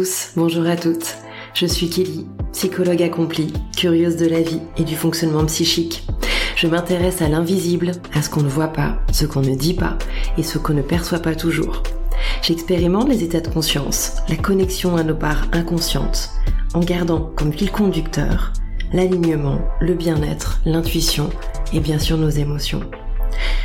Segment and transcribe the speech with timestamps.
[0.00, 1.16] Bonjour à tous, bonjour à toutes.
[1.52, 6.06] Je suis Kelly, psychologue accomplie, curieuse de la vie et du fonctionnement psychique.
[6.56, 9.98] Je m'intéresse à l'invisible, à ce qu'on ne voit pas, ce qu'on ne dit pas
[10.38, 11.82] et ce qu'on ne perçoit pas toujours.
[12.40, 16.30] J'expérimente les états de conscience, la connexion à nos parts inconscientes,
[16.72, 18.54] en gardant comme fil conducteur
[18.94, 21.28] l'alignement, le bien-être, l'intuition
[21.74, 22.88] et bien sûr nos émotions.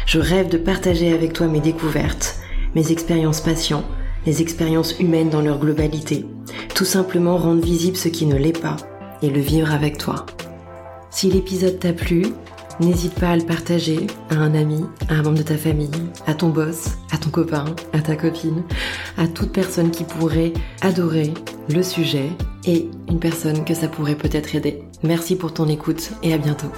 [0.06, 2.36] Je rêve de partager avec toi mes découvertes,
[2.76, 3.86] mes expériences patients,
[4.26, 6.26] les expériences humaines dans leur globalité,
[6.74, 8.78] tout simplement rendre visible ce qui ne l'est pas
[9.22, 10.26] et le vivre avec toi.
[11.10, 12.26] Si l'épisode t'a plu,
[12.80, 15.90] n'hésite pas à le partager à un ami, à un membre de ta famille,
[16.28, 18.64] à ton boss, à ton copain, à ta copine,
[19.18, 21.34] à toute personne qui pourrait adorer
[21.70, 22.30] le sujet
[22.66, 24.84] et une personne que ça pourrait peut-être aider.
[25.04, 26.72] Merci pour ton écoute et à bientôt.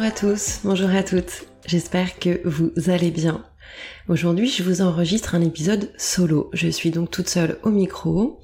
[0.00, 1.44] Bonjour à tous, bonjour à toutes.
[1.66, 3.44] J'espère que vous allez bien.
[4.08, 6.48] Aujourd'hui, je vous enregistre un épisode solo.
[6.54, 8.40] Je suis donc toute seule au micro.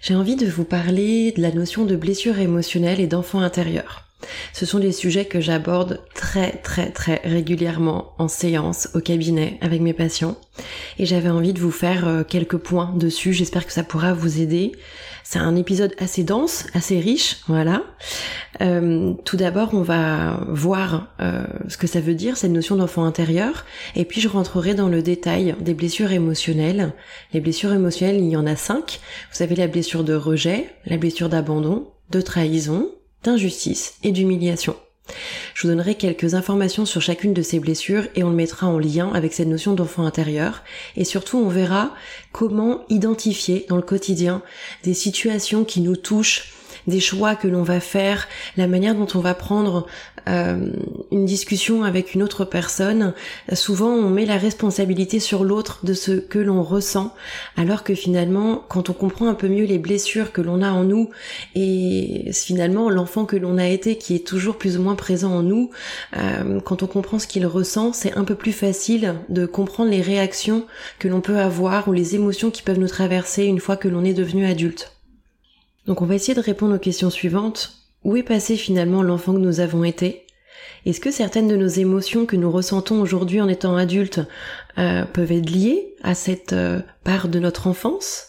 [0.00, 4.04] J'ai envie de vous parler de la notion de blessure émotionnelle et d'enfant intérieur.
[4.54, 9.82] Ce sont des sujets que j'aborde très très très régulièrement en séance, au cabinet, avec
[9.82, 10.38] mes patients.
[10.98, 13.34] Et j'avais envie de vous faire euh, quelques points dessus.
[13.34, 14.72] J'espère que ça pourra vous aider.
[15.28, 17.82] C'est un épisode assez dense, assez riche, voilà.
[18.60, 23.04] Euh, tout d'abord, on va voir euh, ce que ça veut dire, cette notion d'enfant
[23.04, 23.64] intérieur.
[23.96, 26.92] Et puis, je rentrerai dans le détail des blessures émotionnelles.
[27.32, 29.00] Les blessures émotionnelles, il y en a cinq.
[29.34, 32.88] Vous avez la blessure de rejet, la blessure d'abandon, de trahison,
[33.24, 34.76] d'injustice et d'humiliation.
[35.54, 38.78] Je vous donnerai quelques informations sur chacune de ces blessures et on le mettra en
[38.78, 40.62] lien avec cette notion d'enfant intérieur.
[40.96, 41.94] Et surtout, on verra
[42.32, 44.42] comment identifier dans le quotidien
[44.84, 46.52] des situations qui nous touchent
[46.86, 49.86] des choix que l'on va faire, la manière dont on va prendre
[50.28, 50.70] euh,
[51.12, 53.14] une discussion avec une autre personne,
[53.52, 57.14] souvent on met la responsabilité sur l'autre de ce que l'on ressent,
[57.56, 60.84] alors que finalement, quand on comprend un peu mieux les blessures que l'on a en
[60.84, 61.10] nous
[61.54, 65.42] et finalement l'enfant que l'on a été qui est toujours plus ou moins présent en
[65.42, 65.70] nous,
[66.16, 70.02] euh, quand on comprend ce qu'il ressent, c'est un peu plus facile de comprendre les
[70.02, 70.66] réactions
[70.98, 74.04] que l'on peut avoir ou les émotions qui peuvent nous traverser une fois que l'on
[74.04, 74.95] est devenu adulte.
[75.86, 77.78] Donc on va essayer de répondre aux questions suivantes.
[78.04, 80.26] Où est passé finalement l'enfant que nous avons été?
[80.84, 84.20] Est-ce que certaines de nos émotions que nous ressentons aujourd'hui en étant adultes
[84.78, 88.28] euh, peuvent être liées à cette euh, part de notre enfance?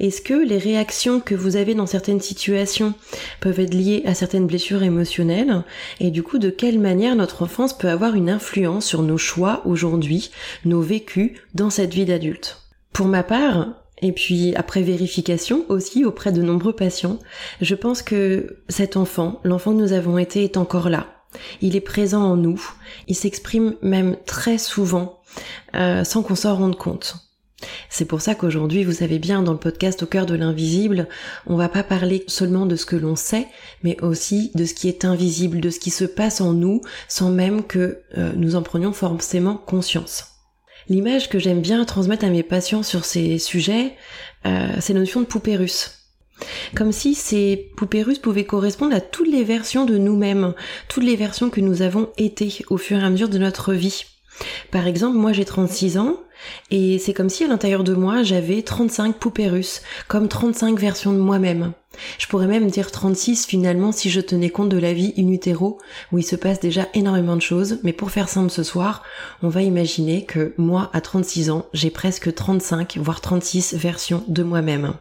[0.00, 2.94] Est-ce que les réactions que vous avez dans certaines situations
[3.40, 5.62] peuvent être liées à certaines blessures émotionnelles?
[6.00, 9.60] Et du coup, de quelle manière notre enfance peut avoir une influence sur nos choix
[9.66, 10.30] aujourd'hui,
[10.64, 12.62] nos vécus dans cette vie d'adulte?
[12.94, 13.68] Pour ma part,
[14.02, 17.18] et puis après vérification aussi auprès de nombreux patients,
[17.60, 21.06] je pense que cet enfant, l'enfant que nous avons été, est encore là.
[21.60, 22.60] Il est présent en nous,
[23.06, 25.20] il s'exprime même très souvent
[25.74, 27.28] euh, sans qu'on s'en rende compte.
[27.90, 31.08] C'est pour ça qu'aujourd'hui, vous savez bien, dans le podcast Au cœur de l'invisible,
[31.46, 33.48] on va pas parler seulement de ce que l'on sait,
[33.82, 37.30] mais aussi de ce qui est invisible, de ce qui se passe en nous, sans
[37.30, 40.37] même que euh, nous en prenions forcément conscience.
[40.88, 43.94] L'image que j'aime bien transmettre à mes patients sur ces sujets,
[44.46, 45.98] euh, c'est la notion de poupée russe.
[46.74, 50.54] Comme si ces poupées russes pouvaient correspondre à toutes les versions de nous-mêmes,
[50.88, 54.04] toutes les versions que nous avons été au fur et à mesure de notre vie.
[54.70, 56.16] Par exemple, moi j'ai 36 ans,
[56.70, 61.12] et c'est comme si à l'intérieur de moi j'avais 35 poupées russes, comme 35 versions
[61.12, 61.72] de moi-même.
[62.18, 65.78] Je pourrais même dire 36 finalement si je tenais compte de la vie in utero
[66.12, 69.02] où il se passe déjà énormément de choses, mais pour faire simple ce soir,
[69.42, 74.42] on va imaginer que moi à 36 ans, j'ai presque 35 voire 36 versions de
[74.42, 74.94] moi-même.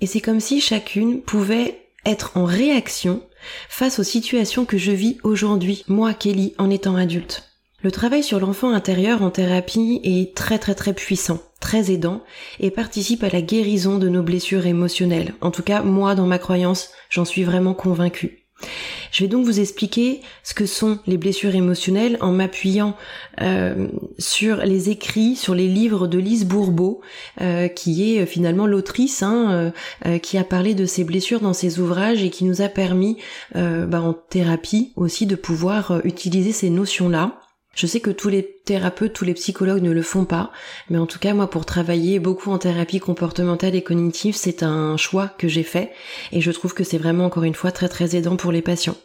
[0.00, 3.22] Et c'est comme si chacune pouvait être en réaction
[3.68, 7.51] face aux situations que je vis aujourd'hui, moi Kelly, en étant adulte.
[7.82, 12.22] Le travail sur l'enfant intérieur en thérapie est très très très puissant, très aidant
[12.60, 15.34] et participe à la guérison de nos blessures émotionnelles.
[15.40, 18.46] En tout cas, moi, dans ma croyance, j'en suis vraiment convaincue.
[19.10, 22.96] Je vais donc vous expliquer ce que sont les blessures émotionnelles en m'appuyant
[23.40, 27.00] euh, sur les écrits, sur les livres de Lise Bourbeau,
[27.40, 29.72] euh, qui est euh, finalement l'autrice hein,
[30.22, 33.18] qui a parlé de ces blessures dans ses ouvrages et qui nous a permis
[33.54, 37.41] bah, en thérapie aussi de pouvoir utiliser ces notions-là.
[37.74, 40.52] Je sais que tous les thérapeutes, tous les psychologues ne le font pas,
[40.90, 44.98] mais en tout cas moi pour travailler beaucoup en thérapie comportementale et cognitive, c'est un
[44.98, 45.90] choix que j'ai fait
[46.32, 48.96] et je trouve que c'est vraiment encore une fois très très aidant pour les patients.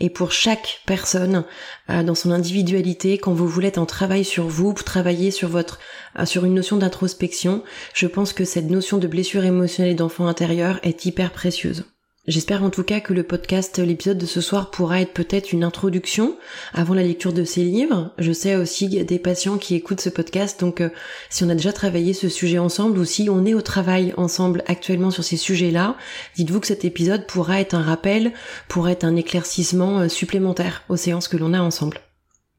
[0.00, 1.44] Et pour chaque personne
[1.88, 5.78] euh, dans son individualité, quand vous voulez être en travail sur vous, travailler sur votre
[6.24, 7.62] sur une notion d'introspection,
[7.94, 11.84] je pense que cette notion de blessure émotionnelle d'enfant intérieur est hyper précieuse.
[12.26, 15.64] J'espère en tout cas que le podcast, l'épisode de ce soir pourra être peut-être une
[15.64, 16.36] introduction
[16.74, 18.12] avant la lecture de ces livres.
[18.18, 20.90] Je sais aussi des patients qui écoutent ce podcast, donc euh,
[21.30, 24.62] si on a déjà travaillé ce sujet ensemble ou si on est au travail ensemble
[24.66, 25.96] actuellement sur ces sujets-là,
[26.36, 28.32] dites-vous que cet épisode pourra être un rappel,
[28.68, 32.00] pourra être un éclaircissement euh, supplémentaire aux séances que l'on a ensemble.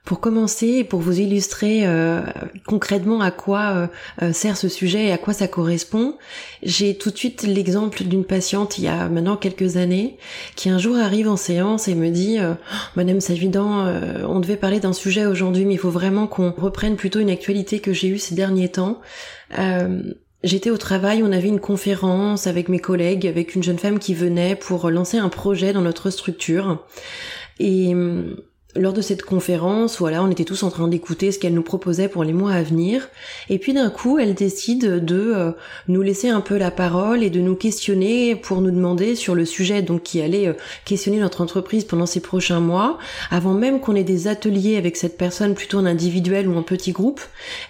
[0.03, 2.21] Pour commencer, pour vous illustrer euh,
[2.65, 3.87] concrètement à quoi euh,
[4.23, 6.17] euh, sert ce sujet et à quoi ça correspond,
[6.63, 10.17] j'ai tout de suite l'exemple d'une patiente il y a maintenant quelques années
[10.55, 12.39] qui un jour arrive en séance et me dit
[12.95, 13.85] Madame Savidan,
[14.27, 17.79] on devait parler d'un sujet aujourd'hui, mais il faut vraiment qu'on reprenne plutôt une actualité
[17.79, 19.01] que j'ai eue ces derniers temps.
[20.43, 24.15] J'étais au travail, on avait une conférence avec mes collègues, avec une jeune femme qui
[24.15, 26.83] venait pour lancer un projet dans notre structure.
[27.59, 27.93] Et
[28.75, 32.07] lors de cette conférence, voilà, on était tous en train d'écouter ce qu'elle nous proposait
[32.07, 33.09] pour les mois à venir,
[33.49, 35.51] et puis d'un coup, elle décide de euh,
[35.87, 39.45] nous laisser un peu la parole et de nous questionner pour nous demander sur le
[39.45, 40.53] sujet donc qui allait euh,
[40.85, 42.97] questionner notre entreprise pendant ces prochains mois,
[43.29, 46.93] avant même qu'on ait des ateliers avec cette personne plutôt en individuel ou en petit
[46.93, 47.21] groupe.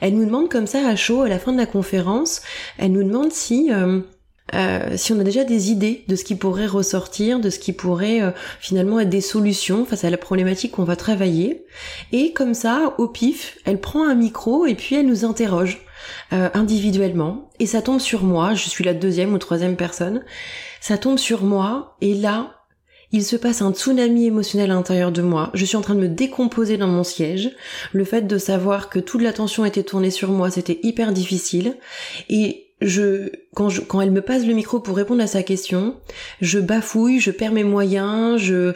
[0.01, 2.41] Elle nous demande comme ça à chaud à la fin de la conférence,
[2.77, 4.01] elle nous demande si euh,
[4.53, 7.73] euh, si on a déjà des idées de ce qui pourrait ressortir, de ce qui
[7.73, 11.65] pourrait euh, finalement être des solutions face à la problématique qu'on va travailler.
[12.11, 15.81] Et comme ça, au pif, elle prend un micro et puis elle nous interroge
[16.33, 17.49] euh, individuellement.
[17.59, 20.23] Et ça tombe sur moi, je suis la deuxième ou troisième personne.
[20.81, 22.57] Ça tombe sur moi et là,
[23.13, 25.51] il se passe un tsunami émotionnel à l'intérieur de moi.
[25.53, 27.51] Je suis en train de me décomposer dans mon siège.
[27.91, 31.77] Le fait de savoir que toute l'attention était tournée sur moi, c'était hyper difficile.
[32.29, 35.95] Et je quand, je, quand elle me passe le micro pour répondre à sa question,
[36.41, 38.73] je bafouille, je perds mes moyens, je, euh,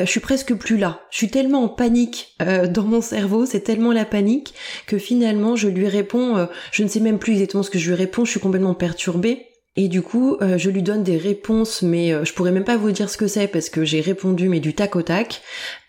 [0.00, 1.00] je suis presque plus là.
[1.10, 4.54] Je suis tellement en panique euh, dans mon cerveau, c'est tellement la panique
[4.86, 7.90] que finalement je lui réponds, euh, je ne sais même plus exactement ce que je
[7.90, 9.46] lui réponds, je suis complètement perturbée.
[9.76, 13.08] Et du coup, je lui donne des réponses, mais je pourrais même pas vous dire
[13.08, 15.40] ce que c'est parce que j'ai répondu mais du tac au tac.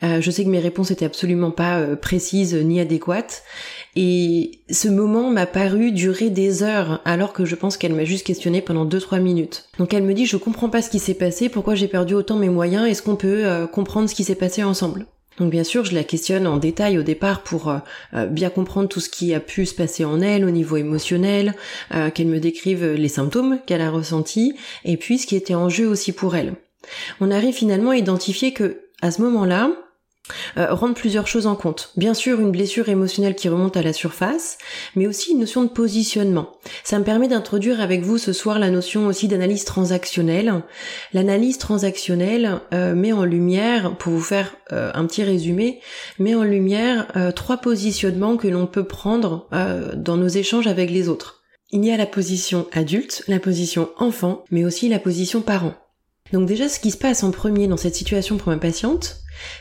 [0.04, 3.42] je sais que mes réponses étaient absolument pas précises ni adéquates.
[3.96, 8.26] Et ce moment m'a paru durer des heures, alors que je pense qu'elle m'a juste
[8.26, 9.66] questionné pendant 2-3 minutes.
[9.78, 12.38] Donc elle me dit, je comprends pas ce qui s'est passé, pourquoi j'ai perdu autant
[12.38, 15.08] mes moyens, est-ce qu'on peut euh, comprendre ce qui s'est passé ensemble?
[15.40, 17.78] Donc bien sûr, je la questionne en détail au départ pour euh,
[18.14, 21.56] euh, bien comprendre tout ce qui a pu se passer en elle au niveau émotionnel,
[22.14, 25.88] qu'elle me décrive les symptômes qu'elle a ressentis, et puis ce qui était en jeu
[25.88, 26.54] aussi pour elle.
[27.22, 29.72] On arrive finalement à identifier que à ce moment-là,
[30.58, 31.92] euh, rendre plusieurs choses en compte.
[31.96, 34.58] Bien sûr, une blessure émotionnelle qui remonte à la surface,
[34.96, 36.52] mais aussi une notion de positionnement.
[36.84, 40.64] Ça me permet d'introduire avec vous ce soir la notion aussi d'analyse transactionnelle.
[41.14, 45.80] L'analyse transactionnelle euh, met en lumière, pour vous faire euh, un petit résumé,
[46.20, 49.48] met en lumière trois positionnements que l'on peut prendre
[49.96, 51.44] dans nos échanges avec les autres.
[51.72, 55.76] Il y a la position adulte, la position enfant, mais aussi la position parent.
[56.34, 59.18] Donc déjà, ce qui se passe en premier dans cette situation pour ma patiente,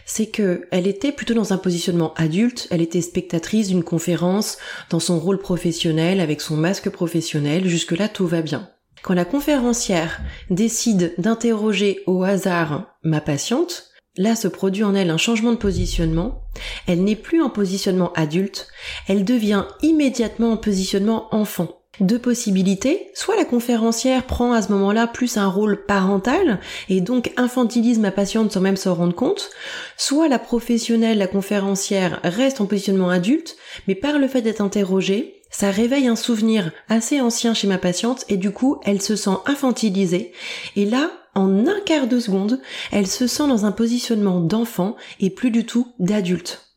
[0.06, 4.58] c'est que elle était plutôt dans un positionnement adulte, elle était spectatrice d'une conférence
[4.90, 8.68] dans son rôle professionnel avec son masque professionnel, jusque-là tout va bien.
[9.02, 15.16] Quand la conférencière décide d'interroger au hasard ma patiente, là se produit en elle un
[15.16, 16.42] changement de positionnement,
[16.86, 18.68] elle n'est plus en positionnement adulte,
[19.06, 23.10] elle devient immédiatement en positionnement enfant deux possibilités.
[23.14, 28.10] Soit la conférencière prend à ce moment-là plus un rôle parental et donc infantilise ma
[28.10, 29.50] patiente sans même s'en rendre compte.
[29.96, 35.42] Soit la professionnelle, la conférencière reste en positionnement adulte, mais par le fait d'être interrogée,
[35.50, 39.38] ça réveille un souvenir assez ancien chez ma patiente et du coup elle se sent
[39.46, 40.32] infantilisée.
[40.76, 45.30] Et là, en un quart de seconde, elle se sent dans un positionnement d'enfant et
[45.30, 46.67] plus du tout d'adulte.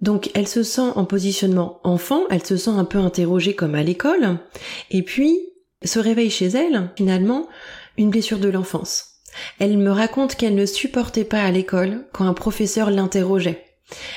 [0.00, 3.82] Donc elle se sent en positionnement enfant, elle se sent un peu interrogée comme à
[3.82, 4.38] l'école,
[4.90, 5.38] et puis
[5.82, 7.48] se réveille chez elle, finalement,
[7.96, 9.20] une blessure de l'enfance.
[9.58, 13.63] Elle me raconte qu'elle ne supportait pas à l'école quand un professeur l'interrogeait.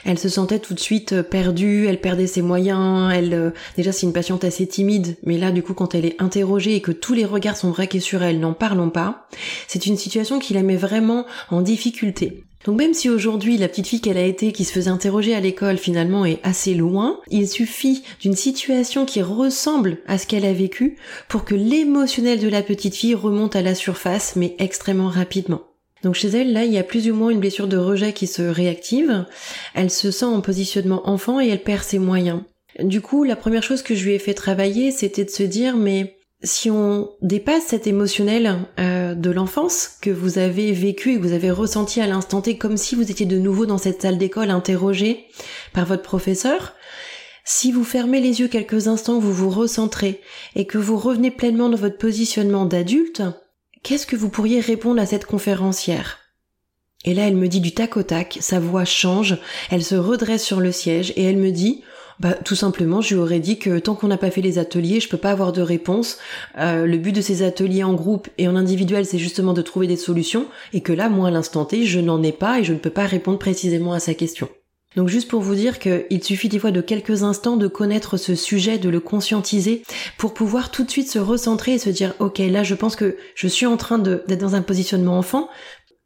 [0.06, 3.92] Elle se sentait tout de suite euh, perdue, elle perdait ses moyens, elle euh, déjà
[3.92, 6.92] c'est une patiente assez timide, mais là du coup quand elle est interrogée et que
[6.92, 9.28] tous les regards sont braqués sur elle, n'en parlons pas,
[9.68, 12.44] c'est une situation qui la met vraiment en difficulté.
[12.66, 15.40] Donc même si aujourd'hui la petite fille qu'elle a été, qui se faisait interroger à
[15.40, 20.54] l'école finalement est assez loin, il suffit d'une situation qui ressemble à ce qu'elle a
[20.54, 20.98] vécu
[21.30, 25.62] pour que l'émotionnel de la petite fille remonte à la surface mais extrêmement rapidement.
[26.04, 28.28] Donc chez elle, là, il y a plus ou moins une blessure de rejet qui
[28.28, 29.26] se réactive.
[29.74, 32.42] Elle se sent en positionnement enfant et elle perd ses moyens.
[32.80, 35.76] Du coup, la première chose que je lui ai fait travailler, c'était de se dire,
[35.76, 41.22] mais si on dépasse cet émotionnel euh, de l'enfance que vous avez vécu et que
[41.22, 44.20] vous avez ressenti à l'instant T comme si vous étiez de nouveau dans cette salle
[44.20, 45.26] d'école interrogé
[45.74, 46.76] par votre professeur,
[47.44, 50.22] Si vous fermez les yeux quelques instants, vous vous recentrez
[50.56, 53.24] et que vous revenez pleinement dans votre positionnement d'adulte,
[53.84, 56.20] qu'est-ce que vous pourriez répondre à cette conférencière?
[57.06, 59.38] Et là, elle me dit du tac au tac, sa voix change,
[59.70, 61.84] elle se redresse sur le siège et elle me dit
[62.20, 65.00] bah, tout simplement, je lui aurais dit que tant qu'on n'a pas fait les ateliers,
[65.00, 66.18] je peux pas avoir de réponse.
[66.58, 69.86] Euh, le but de ces ateliers en groupe et en individuel, c'est justement de trouver
[69.86, 72.74] des solutions, et que là, moi, à l'instant T, je n'en ai pas et je
[72.74, 74.50] ne peux pas répondre précisément à sa question.
[74.98, 78.34] Donc juste pour vous dire qu'il suffit des fois de quelques instants de connaître ce
[78.34, 79.84] sujet, de le conscientiser,
[80.18, 83.16] pour pouvoir tout de suite se recentrer et se dire ok là je pense que
[83.36, 85.50] je suis en train d'être dans un positionnement enfant,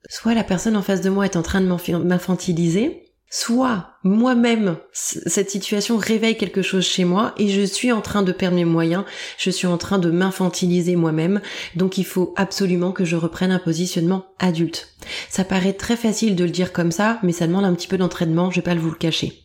[0.10, 5.50] soit la personne en face de moi est en train de m'infantiliser, soit moi-même, cette
[5.50, 9.05] situation réveille quelque chose chez moi et je suis en train de perdre mes moyens,
[9.38, 11.39] je suis en train de m'infantiliser moi-même,
[11.77, 14.89] donc il faut absolument que je reprenne un positionnement adulte.
[15.29, 17.97] Ça paraît très facile de le dire comme ça, mais ça demande un petit peu
[17.97, 19.41] d'entraînement, je vais pas vous le cacher.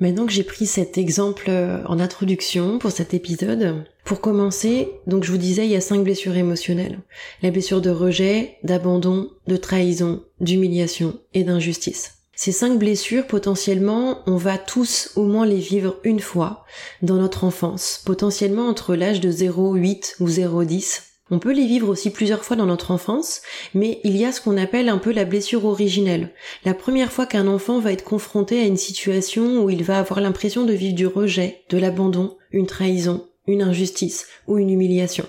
[0.00, 5.24] Maintenant que j'ai pris cet exemple euh, en introduction pour cet épisode, pour commencer, donc
[5.24, 7.00] je vous disais, il y a cinq blessures émotionnelles.
[7.42, 12.19] La blessure de rejet, d'abandon, de trahison, d'humiliation et d'injustice.
[12.42, 16.64] Ces cinq blessures, potentiellement, on va tous au moins les vivre une fois
[17.02, 21.02] dans notre enfance, potentiellement entre l'âge de 0, 8 ou 0, 10.
[21.30, 23.42] On peut les vivre aussi plusieurs fois dans notre enfance,
[23.74, 26.30] mais il y a ce qu'on appelle un peu la blessure originelle.
[26.64, 30.22] La première fois qu'un enfant va être confronté à une situation où il va avoir
[30.22, 35.26] l'impression de vivre du rejet, de l'abandon, une trahison, une injustice ou une humiliation.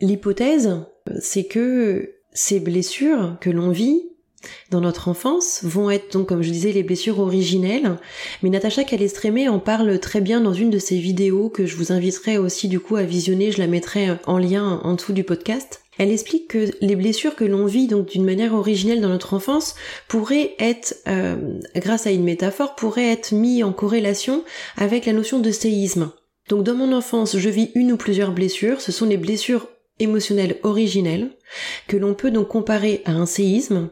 [0.00, 0.86] L'hypothèse,
[1.20, 4.09] c'est que ces blessures que l'on vit
[4.70, 7.96] dans notre enfance vont être donc comme je disais les blessures originelles.
[8.42, 11.92] Mais Natacha Calestrémé en parle très bien dans une de ses vidéos que je vous
[11.92, 13.52] inviterai aussi du coup à visionner.
[13.52, 15.82] Je la mettrai en lien en dessous du podcast.
[15.98, 19.74] Elle explique que les blessures que l'on vit donc d'une manière originelle dans notre enfance
[20.08, 21.36] pourraient être, euh,
[21.76, 24.42] grâce à une métaphore, pourraient être mis en corrélation
[24.78, 26.10] avec la notion de séisme.
[26.48, 29.68] Donc dans mon enfance, je vis une ou plusieurs blessures, ce sont les blessures
[29.98, 31.30] émotionnelles originelles,
[31.86, 33.90] que l'on peut donc comparer à un séisme,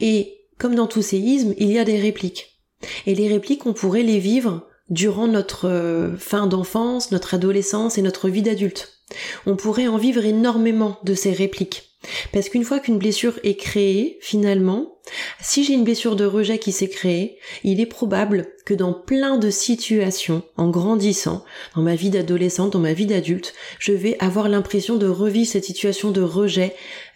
[0.00, 2.60] et comme dans tout séisme, il y a des répliques.
[3.06, 8.02] Et les répliques, on pourrait les vivre durant notre euh, fin d'enfance, notre adolescence et
[8.02, 9.00] notre vie d'adulte.
[9.46, 11.96] On pourrait en vivre énormément de ces répliques.
[12.32, 14.98] Parce qu'une fois qu'une blessure est créée, finalement,
[15.40, 19.38] si j'ai une blessure de rejet qui s'est créée, il est probable que dans plein
[19.38, 21.44] de situations, en grandissant,
[21.74, 25.64] dans ma vie d'adolescente, dans ma vie d'adulte, je vais avoir l'impression de revivre cette
[25.64, 26.74] situation de rejet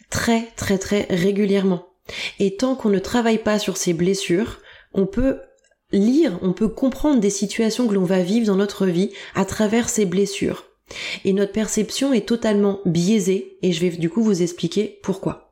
[0.09, 1.89] très très très régulièrement.
[2.38, 4.61] Et tant qu'on ne travaille pas sur ces blessures,
[4.93, 5.38] on peut
[5.93, 9.88] lire, on peut comprendre des situations que l'on va vivre dans notre vie à travers
[9.88, 10.67] ces blessures.
[11.25, 15.50] Et notre perception est totalement biaisée, et je vais du coup vous expliquer pourquoi.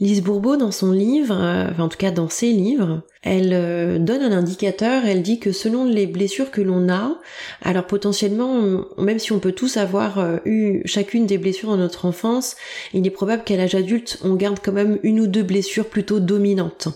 [0.00, 4.22] Lise Bourbeau, dans son livre, euh, en tout cas dans ses livres, elle euh, donne
[4.22, 7.20] un indicateur, elle dit que selon les blessures que l'on a,
[7.62, 12.06] alors potentiellement, même si on peut tous avoir euh, eu chacune des blessures dans notre
[12.06, 12.56] enfance,
[12.92, 16.18] il est probable qu'à l'âge adulte, on garde quand même une ou deux blessures plutôt
[16.18, 16.88] dominantes.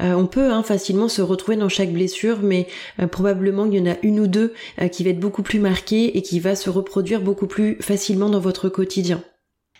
[0.00, 2.66] on peut hein, facilement se retrouver dans chaque blessure, mais
[3.10, 4.52] probablement il y en a une ou deux
[4.92, 8.40] qui va être beaucoup plus marquée et qui va se reproduire beaucoup plus facilement dans
[8.40, 9.22] votre quotidien.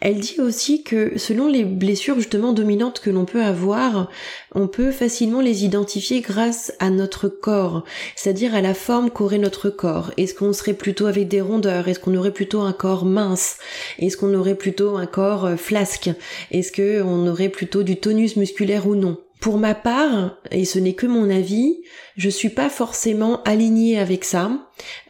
[0.00, 4.10] Elle dit aussi que selon les blessures justement dominantes que l'on peut avoir,
[4.54, 7.84] on peut facilement les identifier grâce à notre corps,
[8.14, 10.12] c'est-à-dire à la forme qu'aurait notre corps.
[10.16, 11.88] Est-ce qu'on serait plutôt avec des rondeurs?
[11.88, 13.58] Est-ce qu'on aurait plutôt un corps mince?
[13.98, 16.10] Est-ce qu'on aurait plutôt un corps euh, flasque?
[16.50, 19.18] Est-ce qu'on aurait plutôt du tonus musculaire ou non?
[19.40, 21.82] Pour ma part, et ce n'est que mon avis,
[22.16, 24.50] je suis pas forcément alignée avec ça,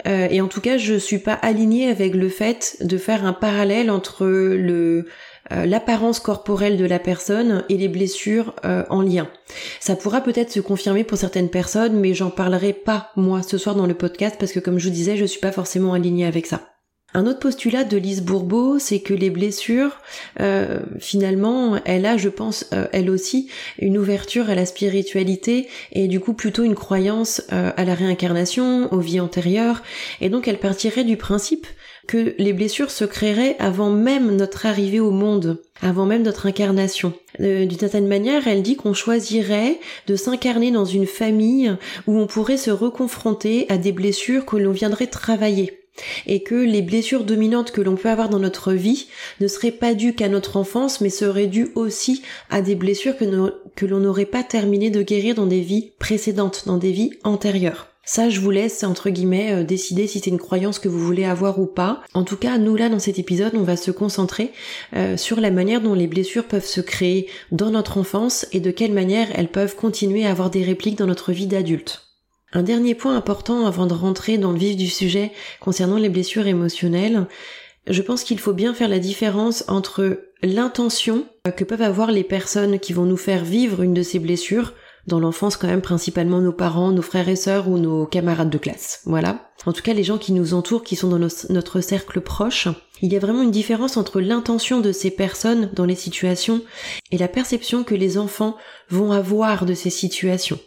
[0.06, 3.32] euh, et en tout cas, je suis pas alignée avec le fait de faire un
[3.32, 5.06] parallèle entre le
[5.52, 9.28] euh, l'apparence corporelle de la personne et les blessures euh, en lien.
[9.78, 13.76] Ça pourra peut-être se confirmer pour certaines personnes, mais j'en parlerai pas moi ce soir
[13.76, 16.46] dans le podcast parce que comme je vous disais, je suis pas forcément alignée avec
[16.46, 16.75] ça.
[17.16, 20.02] Un autre postulat de Lise Bourbeau, c'est que les blessures,
[20.40, 26.08] euh, finalement, elle a, je pense, euh, elle aussi, une ouverture à la spiritualité et
[26.08, 29.82] du coup plutôt une croyance euh, à la réincarnation, aux vies antérieures,
[30.20, 31.66] et donc elle partirait du principe
[32.06, 37.14] que les blessures se créeraient avant même notre arrivée au monde, avant même notre incarnation.
[37.38, 41.74] D'une certaine manière, elle dit qu'on choisirait de s'incarner dans une famille
[42.06, 45.85] où on pourrait se reconfronter à des blessures que l'on viendrait travailler
[46.26, 49.06] et que les blessures dominantes que l'on peut avoir dans notre vie
[49.40, 53.86] ne seraient pas dues qu'à notre enfance, mais seraient dues aussi à des blessures que,
[53.86, 57.88] l'on n'aurait pas terminé de guérir dans des vies précédentes, dans des vies antérieures.
[58.08, 61.24] Ça, je vous laisse, entre guillemets, euh, décider si c'est une croyance que vous voulez
[61.24, 62.02] avoir ou pas.
[62.14, 64.52] En tout cas, nous, là, dans cet épisode, on va se concentrer
[64.94, 68.70] euh, sur la manière dont les blessures peuvent se créer dans notre enfance et de
[68.70, 72.05] quelle manière elles peuvent continuer à avoir des répliques dans notre vie d'adulte.
[72.52, 76.46] Un dernier point important avant de rentrer dans le vif du sujet concernant les blessures
[76.46, 77.26] émotionnelles,
[77.88, 81.26] je pense qu'il faut bien faire la différence entre l'intention
[81.56, 84.72] que peuvent avoir les personnes qui vont nous faire vivre une de ces blessures,
[85.06, 88.58] dans l'enfance quand même principalement nos parents, nos frères et sœurs ou nos camarades de
[88.58, 89.02] classe.
[89.04, 89.50] Voilà.
[89.64, 92.68] En tout cas les gens qui nous entourent, qui sont dans notre cercle proche.
[93.02, 96.62] Il y a vraiment une différence entre l'intention de ces personnes dans les situations
[97.12, 98.56] et la perception que les enfants
[98.88, 100.58] vont avoir de ces situations.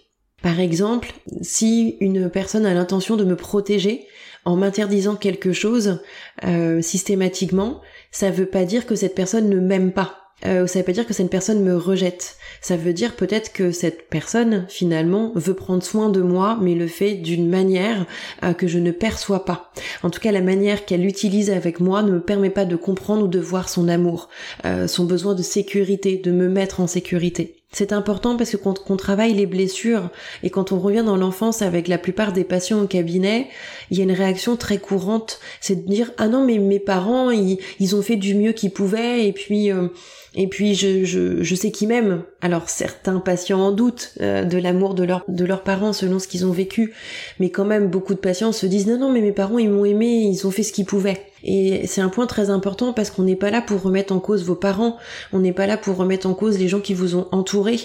[0.41, 4.05] Par exemple, si une personne a l'intention de me protéger
[4.45, 6.01] en m'interdisant quelque chose
[6.45, 7.81] euh, systématiquement,
[8.11, 10.19] ça veut pas dire que cette personne ne m'aime pas.
[10.45, 12.37] Euh, ça veut pas dire que cette personne me rejette.
[12.61, 16.87] Ça veut dire peut-être que cette personne, finalement, veut prendre soin de moi, mais le
[16.87, 18.05] fait d'une manière
[18.43, 19.71] euh, que je ne perçois pas.
[20.03, 23.25] En tout cas, la manière qu'elle utilise avec moi ne me permet pas de comprendre
[23.25, 24.29] ou de voir son amour,
[24.65, 27.58] euh, son besoin de sécurité, de me mettre en sécurité.
[27.71, 30.09] C'est important parce que quand on travaille les blessures
[30.41, 33.47] et quand on revient dans l'enfance avec la plupart des patients au cabinet,
[33.91, 37.29] il y a une réaction très courante, c'est de dire ah non mais mes parents
[37.29, 39.89] ils, ils ont fait du mieux qu'ils pouvaient et puis euh,
[40.33, 42.23] et puis je, je, je sais qu'ils m'aiment.
[42.41, 46.27] Alors certains patients en doutent euh, de l'amour de, leur, de leurs parents selon ce
[46.27, 46.93] qu'ils ont vécu,
[47.39, 49.85] mais quand même beaucoup de patients se disent non non mais mes parents ils m'ont
[49.85, 51.28] aimé, ils ont fait ce qu'ils pouvaient.
[51.43, 54.43] Et c'est un point très important parce qu'on n'est pas là pour remettre en cause
[54.43, 54.97] vos parents,
[55.33, 57.79] on n'est pas là pour remettre en cause les gens qui vous ont entouré,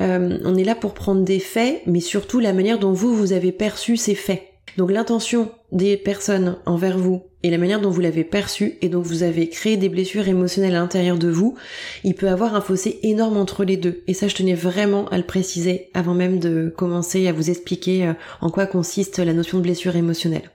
[0.00, 3.32] euh, on est là pour prendre des faits, mais surtout la manière dont vous, vous
[3.32, 4.42] avez perçu ces faits.
[4.76, 9.00] Donc l'intention des personnes envers vous et la manière dont vous l'avez perçu et dont
[9.00, 11.56] vous avez créé des blessures émotionnelles à l'intérieur de vous,
[12.04, 14.02] il peut avoir un fossé énorme entre les deux.
[14.06, 18.06] Et ça, je tenais vraiment à le préciser avant même de commencer à vous expliquer
[18.06, 20.50] euh, en quoi consiste la notion de blessure émotionnelle.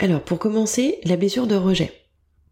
[0.00, 1.90] Alors, pour commencer, la blessure de rejet.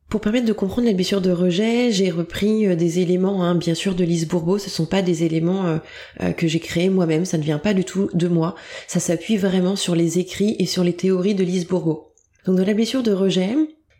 [0.09, 3.75] Pour permettre de comprendre la blessure de rejet, j'ai repris euh, des éléments, hein, bien
[3.75, 4.59] sûr, de Lise Bourbeau.
[4.59, 5.79] Ce sont pas des éléments euh,
[6.23, 8.57] euh, que j'ai créés moi-même, ça ne vient pas du tout de moi.
[8.89, 12.13] Ça s'appuie vraiment sur les écrits et sur les théories de Lise Bourbeau.
[12.47, 13.55] Donc, dans la blessure de rejet,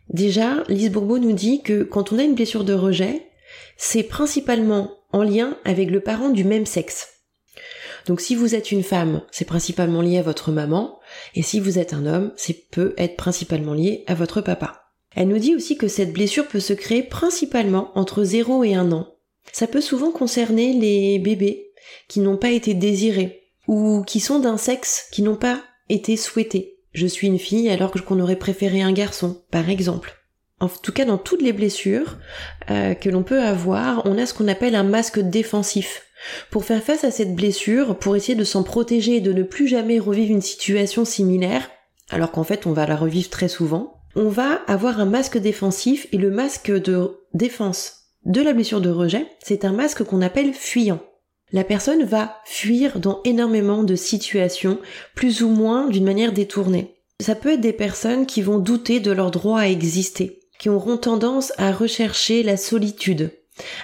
[0.09, 3.27] déjà, Lise Bourbeau nous dit que quand on a une blessure de rejet,
[3.77, 7.16] c'est principalement en lien avec le parent du même sexe.
[8.07, 10.99] Donc si vous êtes une femme, c'est principalement lié à votre maman,
[11.35, 14.85] et si vous êtes un homme, c'est peut être principalement lié à votre papa.
[15.13, 18.93] Elle nous dit aussi que cette blessure peut se créer principalement entre 0 et 1
[18.93, 19.13] an.
[19.51, 21.71] Ça peut souvent concerner les bébés
[22.07, 26.77] qui n'ont pas été désirés, ou qui sont d'un sexe qui n'ont pas été souhaités.
[26.93, 30.15] Je suis une fille alors qu'on aurait préféré un garçon, par exemple.
[30.59, 32.17] En tout cas, dans toutes les blessures
[32.71, 36.06] euh, que l'on peut avoir, on a ce qu'on appelle un masque défensif.
[36.49, 39.67] Pour faire face à cette blessure, pour essayer de s'en protéger et de ne plus
[39.67, 41.69] jamais revivre une situation similaire,
[42.09, 46.07] alors qu'en fait on va la revivre très souvent, on va avoir un masque défensif
[46.11, 50.53] et le masque de défense de la blessure de rejet, c'est un masque qu'on appelle
[50.53, 50.99] fuyant.
[51.53, 54.79] La personne va fuir dans énormément de situations,
[55.15, 56.95] plus ou moins d'une manière détournée.
[57.21, 60.97] Ça peut être des personnes qui vont douter de leur droit à exister, qui auront
[60.97, 63.31] tendance à rechercher la solitude,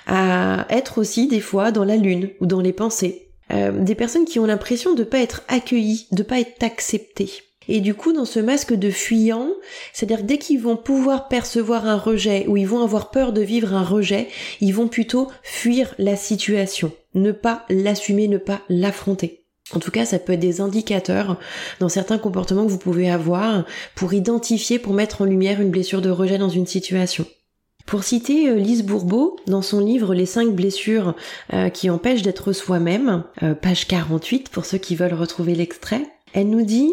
[0.07, 3.27] à être aussi des fois dans la lune ou dans les pensées.
[3.51, 7.43] Euh, des personnes qui ont l'impression de ne pas être accueillies, de pas être acceptées.
[7.67, 9.49] Et du coup, dans ce masque de fuyant,
[9.93, 13.73] c'est-à-dire dès qu'ils vont pouvoir percevoir un rejet ou ils vont avoir peur de vivre
[13.73, 14.27] un rejet,
[14.59, 19.43] ils vont plutôt fuir la situation, ne pas l'assumer, ne pas l'affronter.
[19.71, 21.39] En tout cas, ça peut être des indicateurs
[21.79, 26.01] dans certains comportements que vous pouvez avoir pour identifier, pour mettre en lumière une blessure
[26.01, 27.25] de rejet dans une situation.
[27.85, 31.15] Pour citer euh, Lise Bourbeau, dans son livre Les cinq blessures
[31.53, 36.49] euh, qui empêchent d'être soi-même, euh, page 48 pour ceux qui veulent retrouver l'extrait, elle
[36.49, 36.91] nous dit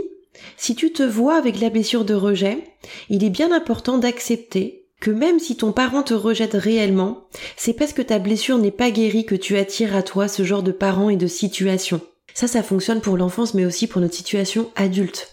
[0.56, 2.58] Si tu te vois avec la blessure de rejet,
[3.08, 7.24] il est bien important d'accepter que même si ton parent te rejette réellement,
[7.56, 10.62] c'est parce que ta blessure n'est pas guérie que tu attires à toi ce genre
[10.62, 12.02] de parents et de situations.
[12.34, 15.28] Ça, ça fonctionne pour l'enfance, mais aussi pour notre situation adulte.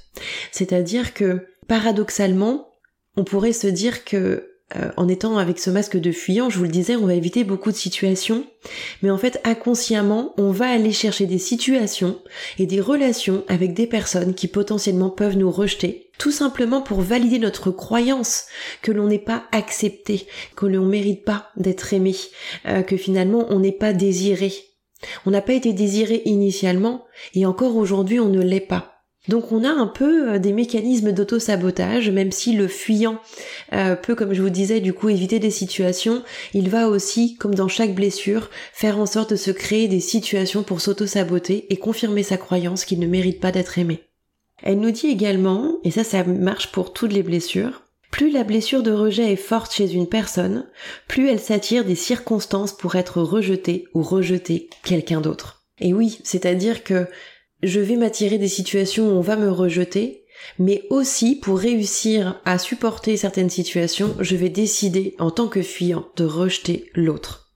[0.52, 2.70] C'est-à-dire que, paradoxalement,
[3.18, 6.66] on pourrait se dire que euh, en étant avec ce masque de fuyant, je vous
[6.66, 8.46] le disais, on va éviter beaucoup de situations,
[9.02, 12.20] mais en fait inconsciemment, on va aller chercher des situations
[12.60, 17.40] et des relations avec des personnes qui potentiellement peuvent nous rejeter, tout simplement pour valider
[17.40, 18.48] notre croyance
[18.82, 20.28] que l'on n'est pas accepté,
[20.58, 22.16] que l'on mérite pas d'être aimé,
[22.66, 24.52] euh, que finalement on n'est pas désiré.
[25.26, 28.97] On n'a pas été désiré initialement et encore aujourd'hui on ne l'est pas.
[29.28, 33.20] Donc on a un peu euh, des mécanismes d'auto-sabotage, même si le fuyant
[33.74, 37.56] euh, peut, comme je vous disais, du coup éviter des situations, il va aussi, comme
[37.56, 42.24] dans chaque blessure, faire en sorte de se créer des situations pour s'auto-saboter et confirmer
[42.24, 44.04] sa croyance qu'il ne mérite pas d'être aimé.
[44.64, 48.84] Elle nous dit également, et ça ça marche pour toutes les blessures, plus la blessure
[48.84, 50.66] de rejet est forte chez une personne,
[51.08, 55.66] plus elle s'attire des circonstances pour être rejetée ou rejeter quelqu'un d'autre.
[55.80, 57.08] Et oui, c'est-à-dire que
[57.64, 60.26] je vais m'attirer des situations où on va me rejeter,
[60.60, 66.08] mais aussi pour réussir à supporter certaines situations, je vais décider en tant que fuyant
[66.16, 67.52] de rejeter l'autre.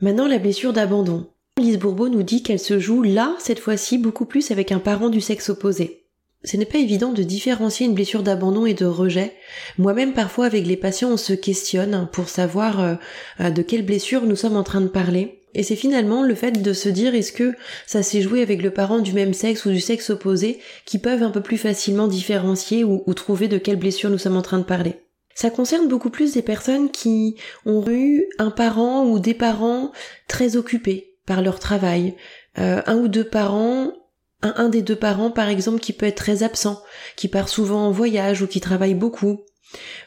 [0.00, 1.28] Maintenant, la blessure d'abandon.
[1.58, 5.08] Lise Bourbeau nous dit qu'elle se joue là, cette fois-ci, beaucoup plus avec un parent
[5.08, 6.04] du sexe opposé.
[6.42, 9.32] Ce n'est pas évident de différencier une blessure d'abandon et de rejet.
[9.78, 12.98] Moi-même, parfois, avec les patients, on se questionne pour savoir
[13.40, 15.40] euh, de quelle blessure nous sommes en train de parler.
[15.54, 17.54] Et c'est finalement le fait de se dire est-ce que
[17.86, 21.22] ça s'est joué avec le parent du même sexe ou du sexe opposé qui peuvent
[21.22, 24.64] un peu plus facilement différencier ou, trouver de quelle blessure nous sommes en train de
[24.64, 24.96] parler?
[25.34, 27.36] Ça concerne beaucoup plus des personnes qui
[27.66, 29.92] ont eu un parent ou des parents
[30.28, 32.14] très occupés par leur travail,
[32.58, 33.92] euh, un ou deux parents
[34.42, 36.82] un, un, des deux parents par exemple qui peut être très absent,
[37.16, 39.44] qui part souvent en voyage ou qui travaille beaucoup,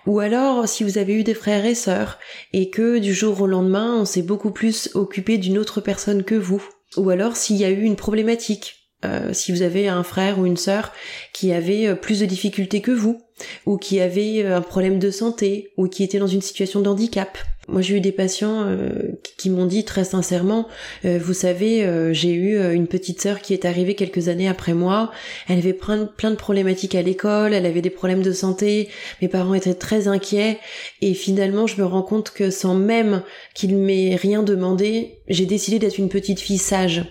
[0.05, 2.17] ou alors, si vous avez eu des frères et sœurs,
[2.53, 6.35] et que du jour au lendemain, on s'est beaucoup plus occupé d'une autre personne que
[6.35, 6.63] vous.
[6.95, 10.45] Ou alors, s'il y a eu une problématique, euh, si vous avez un frère ou
[10.45, 10.91] une sœur
[11.33, 13.21] qui avait euh, plus de difficultés que vous,
[13.65, 16.89] ou qui avait euh, un problème de santé, ou qui était dans une situation de
[16.89, 18.89] handicap, moi, j'ai eu des patients euh,
[19.37, 20.69] qui m'ont dit très sincèrement,
[21.03, 24.73] euh, vous savez, euh, j'ai eu une petite sœur qui est arrivée quelques années après
[24.73, 25.11] moi.
[25.49, 28.87] Elle avait plein, de problématiques à l'école, elle avait des problèmes de santé.
[29.21, 30.59] Mes parents étaient très inquiets
[31.01, 33.21] et finalement, je me rends compte que sans même
[33.53, 37.03] qu'il m'ait rien demandé, j'ai décidé d'être une petite fille sage.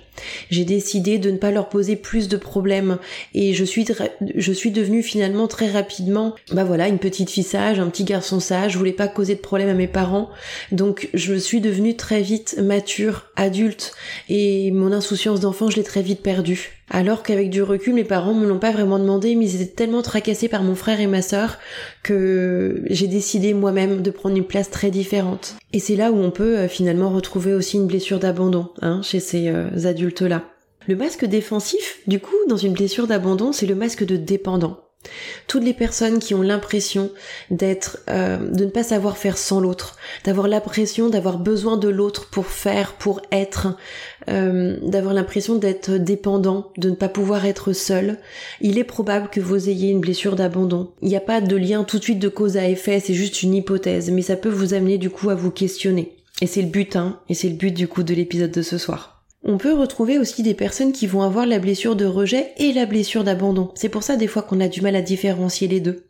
[0.50, 2.98] J'ai décidé de ne pas leur poser plus de problèmes
[3.34, 3.86] et je suis
[4.34, 8.40] je suis devenue finalement très rapidement, bah voilà, une petite fille sage, un petit garçon
[8.40, 8.72] sage.
[8.72, 10.30] Je voulais pas causer de problèmes à mes parents
[10.72, 13.94] donc je suis devenue très vite mature, adulte,
[14.28, 16.75] et mon insouciance d'enfant, je l'ai très vite perdue.
[16.88, 20.02] Alors qu'avec du recul, mes parents me l'ont pas vraiment demandé, mais ils étaient tellement
[20.02, 21.58] tracassés par mon frère et ma sœur
[22.02, 25.56] que j'ai décidé moi-même de prendre une place très différente.
[25.72, 29.20] Et c'est là où on peut euh, finalement retrouver aussi une blessure d'abandon hein, chez
[29.20, 30.44] ces euh, adultes-là.
[30.86, 34.85] Le masque défensif, du coup, dans une blessure d'abandon, c'est le masque de dépendant.
[35.46, 37.10] Toutes les personnes qui ont l'impression
[37.50, 42.28] d'être, euh, de ne pas savoir faire sans l'autre, d'avoir l'impression d'avoir besoin de l'autre
[42.30, 43.76] pour faire, pour être,
[44.28, 48.18] euh, d'avoir l'impression d'être dépendant, de ne pas pouvoir être seul,
[48.60, 50.90] il est probable que vous ayez une blessure d'abandon.
[51.02, 53.42] Il n'y a pas de lien tout de suite de cause à effet, c'est juste
[53.42, 56.12] une hypothèse, mais ça peut vous amener du coup à vous questionner.
[56.42, 58.78] Et c'est le but, hein, et c'est le but du coup de l'épisode de ce
[58.78, 59.15] soir.
[59.48, 62.84] On peut retrouver aussi des personnes qui vont avoir la blessure de rejet et la
[62.84, 63.70] blessure d'abandon.
[63.76, 66.08] C'est pour ça des fois qu'on a du mal à différencier les deux.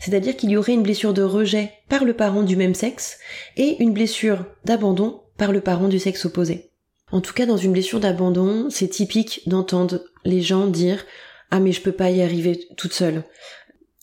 [0.00, 3.18] C'est-à-dire qu'il y aurait une blessure de rejet par le parent du même sexe
[3.58, 6.70] et une blessure d'abandon par le parent du sexe opposé.
[7.12, 11.04] En tout cas, dans une blessure d'abandon, c'est typique d'entendre les gens dire
[11.50, 13.22] ah mais je peux pas y arriver toute seule.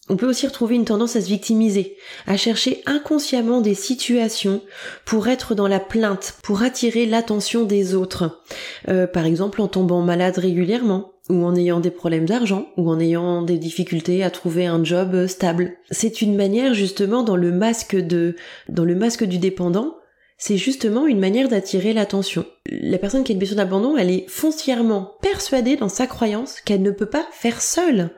[0.07, 4.61] On peut aussi retrouver une tendance à se victimiser, à chercher inconsciemment des situations
[5.03, 8.43] pour être dans la plainte, pour attirer l'attention des autres.
[8.87, 12.99] Euh, par exemple en tombant malade régulièrement, ou en ayant des problèmes d'argent, ou en
[12.99, 15.73] ayant des difficultés à trouver un job stable.
[15.89, 18.35] C'est une manière justement dans le masque de,
[18.69, 19.95] dans le masque du dépendant,
[20.37, 22.45] c'est justement une manière d'attirer l'attention.
[22.69, 26.83] La personne qui a une blessure d'abandon, elle est foncièrement persuadée dans sa croyance qu'elle
[26.83, 28.11] ne peut pas faire seule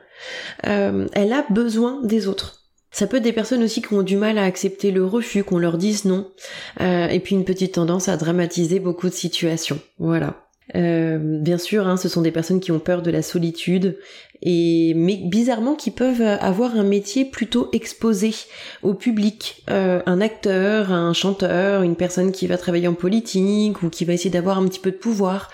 [0.66, 2.64] euh, elle a besoin des autres.
[2.90, 5.58] Ça peut être des personnes aussi qui ont du mal à accepter le refus, qu'on
[5.58, 6.30] leur dise non,
[6.80, 9.78] euh, et puis une petite tendance à dramatiser beaucoup de situations.
[9.98, 10.44] Voilà.
[10.74, 13.98] Euh, bien sûr, hein, ce sont des personnes qui ont peur de la solitude,
[14.42, 18.34] et mais bizarrement qui peuvent avoir un métier plutôt exposé
[18.82, 24.04] au public, un acteur, un chanteur, une personne qui va travailler en politique ou qui
[24.04, 25.50] va essayer d'avoir un petit peu de pouvoir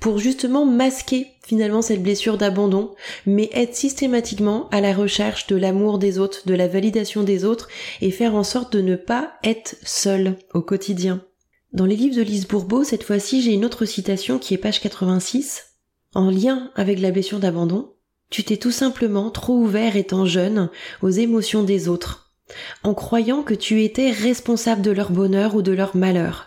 [0.00, 2.94] pour justement masquer finalement cette blessure d'abandon,
[3.26, 7.68] mais être systématiquement à la recherche de l'amour des autres, de la validation des autres,
[8.00, 11.24] et faire en sorte de ne pas être seul au quotidien.
[11.72, 14.80] Dans les livres de Lise Bourbeau, cette fois-ci, j'ai une autre citation qui est page
[14.80, 15.64] 86.
[16.14, 17.94] En lien avec la blessure d'abandon,
[18.30, 20.70] tu t'es tout simplement trop ouvert étant jeune
[21.02, 22.32] aux émotions des autres,
[22.84, 26.46] en croyant que tu étais responsable de leur bonheur ou de leur malheur.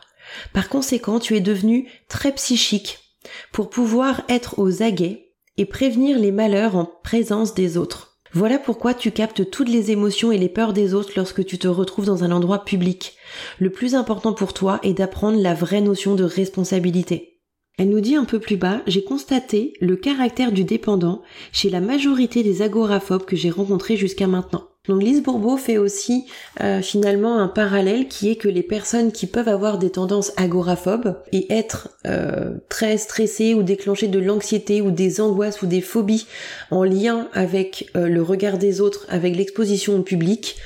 [0.53, 3.02] Par conséquent, tu es devenu très psychique,
[3.51, 8.13] pour pouvoir être aux aguets et prévenir les malheurs en présence des autres.
[8.36, 11.67] Voilà pourquoi tu captes toutes les émotions et les peurs des autres lorsque tu te
[11.67, 13.15] retrouves dans un endroit public.
[13.59, 17.33] Le plus important pour toi est d'apprendre la vraie notion de responsabilité.
[17.79, 21.81] Elle nous dit un peu plus bas, j'ai constaté le caractère du dépendant chez la
[21.81, 24.67] majorité des agoraphobes que j'ai rencontrés jusqu'à maintenant.
[24.88, 26.25] Donc Lise Bourbeau fait aussi
[26.62, 31.17] euh, finalement un parallèle qui est que les personnes qui peuvent avoir des tendances agoraphobes
[31.31, 36.27] et être euh, très stressées ou déclencher de l'anxiété ou des angoisses ou des phobies
[36.69, 40.57] en lien avec euh, le regard des autres, avec l'exposition au public,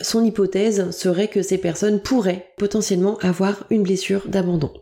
[0.00, 4.72] son hypothèse serait que ces personnes pourraient potentiellement avoir une blessure d'abandon.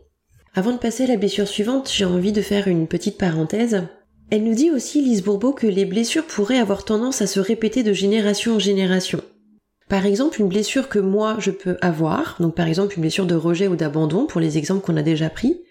[0.57, 3.83] Avant de passer à la blessure suivante, j'ai envie de faire une petite parenthèse
[4.31, 7.83] Elle nous dit aussi, Lise Bourbeau, que les blessures pourraient avoir tendance à se répéter
[7.83, 9.19] de génération en génération.
[9.89, 13.35] Par exemple, une blessure que moi je peux avoir, donc par exemple une blessure de
[13.35, 15.61] rejet ou d'abandon, pour les exemples qu'on a déjà pris,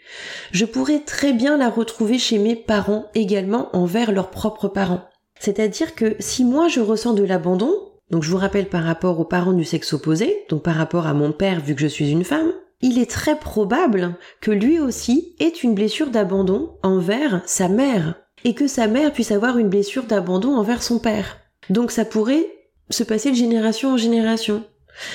[0.52, 5.04] je pourrais très bien la retrouver chez mes parents également envers leurs propres parents.
[5.40, 7.72] C'est-à-dire que si moi je ressens de l'abandon,
[8.10, 11.14] donc je vous rappelle par rapport aux parents du sexe opposé, donc par rapport à
[11.14, 12.52] mon père vu que je suis une femme,
[12.84, 18.54] il est très probable que lui aussi ait une blessure d'abandon envers sa mère et
[18.54, 21.38] que sa mère puisse avoir une blessure d'abandon envers son père.
[21.70, 22.46] Donc ça pourrait
[22.90, 24.64] se passer de génération en génération.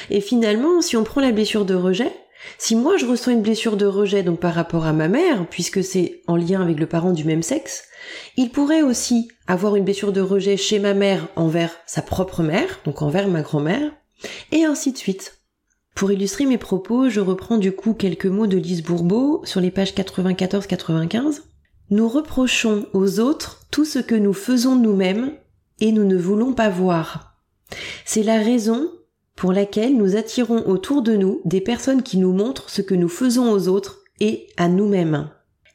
[0.10, 2.12] Et finalement, si on prend la blessure de rejet,
[2.58, 5.84] si moi je ressens une blessure de rejet donc par rapport à ma mère, puisque
[5.84, 7.84] c'est en lien avec le parent du même sexe,
[8.36, 12.80] il pourrait aussi avoir une blessure de rejet chez ma mère envers sa propre mère,
[12.84, 13.92] donc envers ma grand-mère,
[14.52, 15.39] et ainsi de suite.
[15.96, 19.72] Pour illustrer mes propos, je reprends du coup quelques mots de Lise Bourbeau sur les
[19.72, 21.42] pages 94-95.
[21.90, 25.34] Nous reprochons aux autres tout ce que nous faisons nous-mêmes
[25.80, 27.38] et nous ne voulons pas voir.
[28.06, 28.90] C'est la raison
[29.36, 33.10] pour laquelle nous attirons autour de nous des personnes qui nous montrent ce que nous
[33.10, 35.30] faisons aux autres et à nous-mêmes.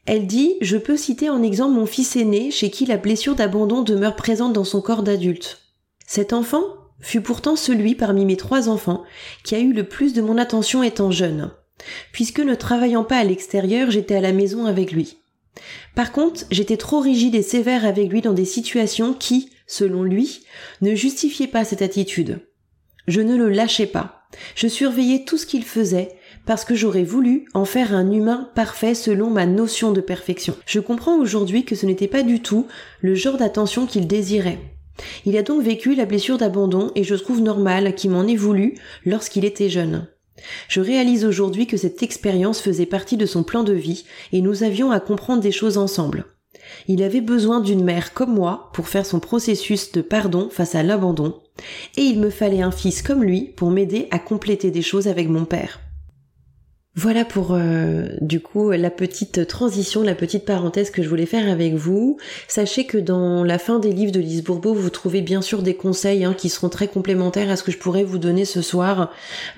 [0.05, 3.81] Elle dit Je peux citer en exemple mon fils aîné chez qui la blessure d'abandon
[3.81, 5.61] demeure présente dans son corps d'adulte.
[6.05, 6.63] Cet enfant
[6.99, 9.03] fut pourtant celui parmi mes trois enfants
[9.43, 11.51] qui a eu le plus de mon attention étant jeune,
[12.11, 15.17] puisque ne travaillant pas à l'extérieur, j'étais à la maison avec lui.
[15.95, 20.45] Par contre, j'étais trop rigide et sévère avec lui dans des situations qui, selon lui,
[20.81, 22.39] ne justifiaient pas cette attitude.
[23.07, 24.27] Je ne le lâchais pas.
[24.55, 26.09] Je surveillais tout ce qu'il faisait
[26.45, 30.55] parce que j'aurais voulu en faire un humain parfait selon ma notion de perfection.
[30.65, 32.67] Je comprends aujourd'hui que ce n'était pas du tout
[33.01, 34.59] le genre d'attention qu'il désirait.
[35.25, 38.77] Il a donc vécu la blessure d'abandon et je trouve normal qu'il m'en ait voulu
[39.05, 40.07] lorsqu'il était jeune.
[40.67, 44.63] Je réalise aujourd'hui que cette expérience faisait partie de son plan de vie et nous
[44.63, 46.25] avions à comprendre des choses ensemble.
[46.87, 50.83] Il avait besoin d'une mère comme moi pour faire son processus de pardon face à
[50.83, 51.39] l'abandon,
[51.97, 55.29] et il me fallait un fils comme lui pour m'aider à compléter des choses avec
[55.29, 55.79] mon père.
[56.97, 61.51] Voilà pour euh, du coup la petite transition, la petite parenthèse que je voulais faire
[61.51, 62.17] avec vous.
[62.47, 65.75] Sachez que dans la fin des livres de Lise Bourbeau, vous trouvez bien sûr des
[65.75, 69.11] conseils hein, qui seront très complémentaires à ce que je pourrais vous donner ce soir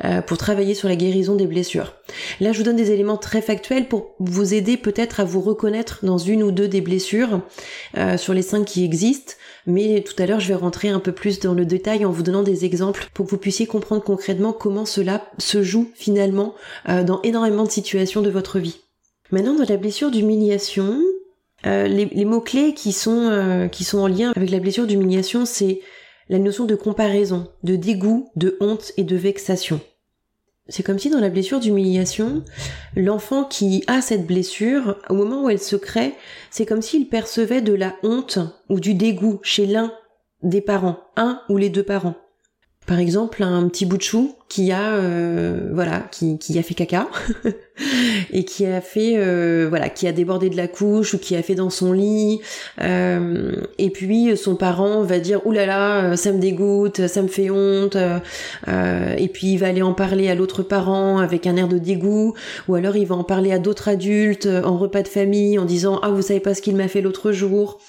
[0.03, 1.93] euh, pour travailler sur la guérison des blessures.
[2.39, 5.99] Là, je vous donne des éléments très factuels pour vous aider peut-être à vous reconnaître
[6.01, 7.41] dans une ou deux des blessures
[7.97, 9.33] euh, sur les cinq qui existent.
[9.67, 12.23] Mais tout à l'heure, je vais rentrer un peu plus dans le détail en vous
[12.23, 16.55] donnant des exemples pour que vous puissiez comprendre concrètement comment cela se joue finalement
[16.87, 18.79] euh, dans énormément de situations de votre vie.
[19.29, 21.01] Maintenant, dans la blessure d'humiliation,
[21.65, 25.81] euh, les, mots-clés qui sont, euh, qui sont en lien avec la blessure d'humiliation, c'est
[26.29, 29.81] la notion de comparaison, de dégoût, de honte et de vexation.
[30.69, 32.43] C'est comme si dans la blessure d'humiliation,
[32.95, 36.13] l'enfant qui a cette blessure, au moment où elle se crée,
[36.51, 39.93] c'est comme s'il percevait de la honte ou du dégoût chez l'un
[40.43, 42.15] des parents, un ou les deux parents.
[42.85, 46.73] Par exemple, un petit bout de chou qui a, euh, voilà, qui, qui a fait
[46.73, 47.07] caca
[48.33, 51.41] et qui a fait euh, voilà qui a débordé de la couche ou qui a
[51.41, 52.39] fait dans son lit.
[52.81, 57.27] Euh, et puis son parent va dire oulala là là, ça me dégoûte ça me
[57.27, 57.97] fait honte.
[57.97, 61.77] Euh, et puis il va aller en parler à l'autre parent avec un air de
[61.77, 62.33] dégoût.
[62.67, 65.99] Ou alors il va en parler à d'autres adultes en repas de famille en disant
[66.03, 67.79] ah vous savez pas ce qu'il m'a fait l'autre jour.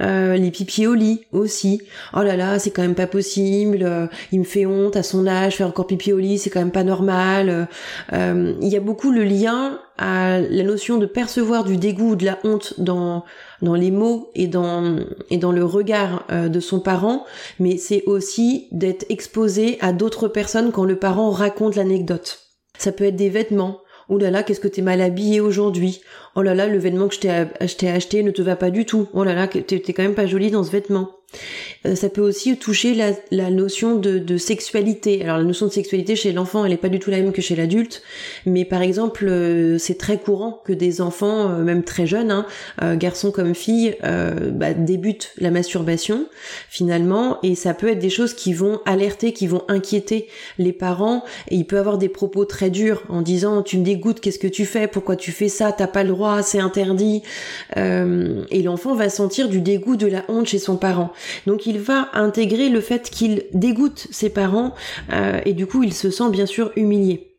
[0.00, 1.82] Les pipis au lit aussi.
[2.14, 4.08] Oh là là c'est quand même pas possible.
[4.30, 6.01] Il me fait honte à son âge faire encore pipi
[6.38, 7.68] c'est quand même pas normal
[8.12, 12.24] il y a beaucoup le lien à la notion de percevoir du dégoût ou de
[12.24, 13.24] la honte dans
[13.60, 14.96] dans les mots et dans
[15.30, 17.24] et dans le regard euh, de son parent,
[17.60, 22.40] mais c'est aussi d'être exposé à d'autres personnes quand le parent raconte l'anecdote.
[22.78, 23.80] Ça peut être des vêtements.
[24.08, 26.00] Oh là là, qu'est-ce que t'es mal habillé aujourd'hui
[26.34, 29.08] Oh là là, le vêtement que je t'ai acheté ne te va pas du tout.
[29.14, 31.10] Oh là là, t'es quand même pas jolie dans ce vêtement.
[31.86, 35.22] Euh, ça peut aussi toucher la, la notion de, de, sexualité.
[35.22, 37.42] Alors la notion de sexualité chez l'enfant, elle n'est pas du tout la même que
[37.42, 38.02] chez l'adulte,
[38.46, 42.96] mais par exemple, euh, c'est très courant que des enfants, euh, même très jeunes, hein,
[42.96, 46.26] garçons comme filles, bah, débutent la masturbation
[46.68, 51.24] finalement, et ça peut être des choses qui vont alerter, qui vont inquiéter les parents,
[51.48, 54.48] et il peut avoir des propos très durs en disant tu me dégoûtes, qu'est-ce que
[54.48, 57.22] tu fais, pourquoi tu fais ça, t'as pas le droit, c'est interdit,
[57.76, 61.12] et l'enfant va sentir du dégoût, de la honte chez son parent.
[61.46, 64.74] Donc il va intégrer le fait qu'il dégoûte ses parents
[65.12, 67.36] euh, et du coup il se sent bien sûr humilié.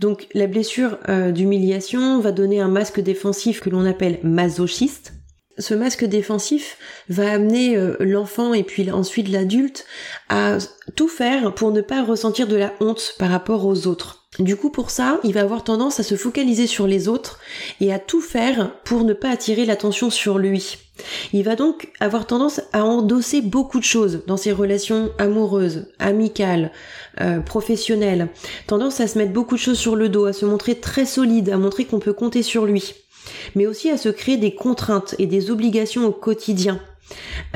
[0.00, 5.14] Donc la blessure euh, d'humiliation va donner un masque défensif que l'on appelle masochiste.
[5.56, 9.86] Ce masque défensif va amener euh, l'enfant et puis ensuite l'adulte
[10.28, 10.58] à
[10.96, 14.23] tout faire pour ne pas ressentir de la honte par rapport aux autres.
[14.40, 17.38] Du coup, pour ça, il va avoir tendance à se focaliser sur les autres
[17.80, 20.76] et à tout faire pour ne pas attirer l'attention sur lui.
[21.32, 26.72] Il va donc avoir tendance à endosser beaucoup de choses dans ses relations amoureuses, amicales,
[27.20, 28.28] euh, professionnelles.
[28.66, 31.50] Tendance à se mettre beaucoup de choses sur le dos, à se montrer très solide,
[31.50, 32.94] à montrer qu'on peut compter sur lui.
[33.54, 36.80] Mais aussi à se créer des contraintes et des obligations au quotidien.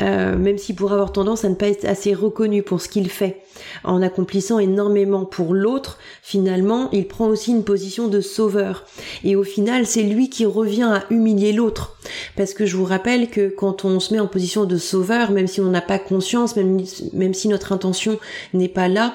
[0.00, 3.10] Euh, même s'il pourrait avoir tendance à ne pas être assez reconnu pour ce qu'il
[3.10, 3.42] fait.
[3.82, 8.84] En accomplissant énormément pour l'autre, finalement, il prend aussi une position de sauveur.
[9.24, 11.96] Et au final, c'est lui qui revient à humilier l'autre.
[12.36, 15.48] Parce que je vous rappelle que quand on se met en position de sauveur, même
[15.48, 16.80] si on n'a pas conscience, même,
[17.12, 18.18] même si notre intention
[18.54, 19.14] n'est pas là,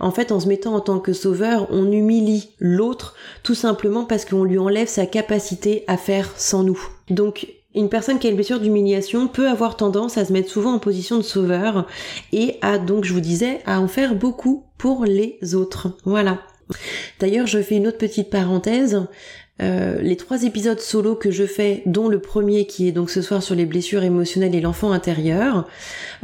[0.00, 4.24] en fait, en se mettant en tant que sauveur, on humilie l'autre tout simplement parce
[4.24, 6.80] qu'on lui enlève sa capacité à faire sans nous.
[7.10, 10.74] Donc, une personne qui a une blessure d'humiliation peut avoir tendance à se mettre souvent
[10.74, 11.86] en position de sauveur
[12.32, 15.96] et à donc je vous disais à en faire beaucoup pour les autres.
[16.04, 16.40] Voilà.
[17.20, 19.06] D'ailleurs je fais une autre petite parenthèse.
[19.60, 23.22] Euh, les trois épisodes solo que je fais, dont le premier qui est donc ce
[23.22, 25.68] soir sur les blessures émotionnelles et l'enfant intérieur,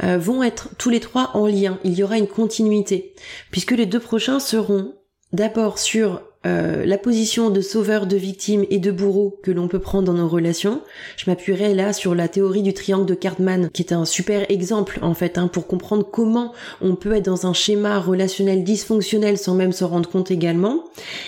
[0.03, 1.79] euh, vont être tous les trois en lien.
[1.83, 3.13] Il y aura une continuité,
[3.51, 4.95] puisque les deux prochains seront
[5.31, 9.79] d'abord sur euh, la position de sauveur, de victime et de bourreau que l'on peut
[9.79, 10.81] prendre dans nos relations.
[11.17, 14.99] Je m'appuierai là sur la théorie du triangle de Cartman, qui est un super exemple
[15.01, 19.53] en fait hein, pour comprendre comment on peut être dans un schéma relationnel dysfonctionnel sans
[19.53, 20.85] même s'en rendre compte également.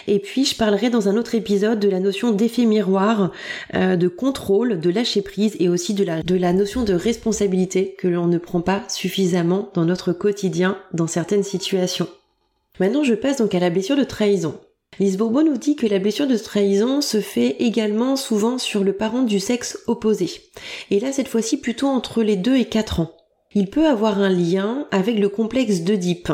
[0.07, 3.33] Et puis je parlerai dans un autre épisode de la notion d'effet miroir,
[3.75, 7.95] euh, de contrôle, de lâcher prise et aussi de la, de la notion de responsabilité
[7.97, 12.07] que l'on ne prend pas suffisamment dans notre quotidien dans certaines situations.
[12.79, 14.57] Maintenant, je passe donc à la blessure de trahison.
[14.99, 18.93] Lise Bourbeau nous dit que la blessure de trahison se fait également souvent sur le
[18.93, 20.29] parent du sexe opposé.
[20.89, 23.11] Et là, cette fois-ci, plutôt entre les 2 et 4 ans.
[23.53, 26.31] Il peut avoir un lien avec le complexe d'Oedipe.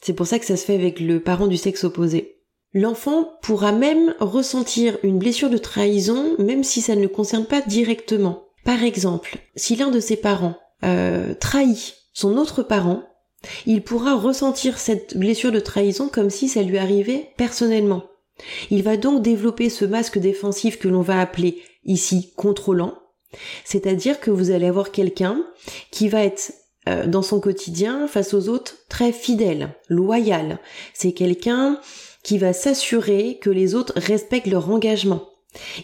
[0.00, 2.42] C'est pour ça que ça se fait avec le parent du sexe opposé.
[2.74, 7.60] L'enfant pourra même ressentir une blessure de trahison même si ça ne le concerne pas
[7.62, 8.48] directement.
[8.64, 13.02] Par exemple, si l'un de ses parents euh, trahit son autre parent,
[13.66, 18.04] il pourra ressentir cette blessure de trahison comme si ça lui arrivait personnellement.
[18.70, 22.94] Il va donc développer ce masque défensif que l'on va appeler ici contrôlant,
[23.64, 25.44] c'est-à-dire que vous allez avoir quelqu'un
[25.90, 26.52] qui va être
[26.88, 30.58] euh, dans son quotidien face aux autres très fidèle, loyal.
[30.92, 31.80] C'est quelqu'un
[32.22, 35.28] qui va s'assurer que les autres respectent leur engagement.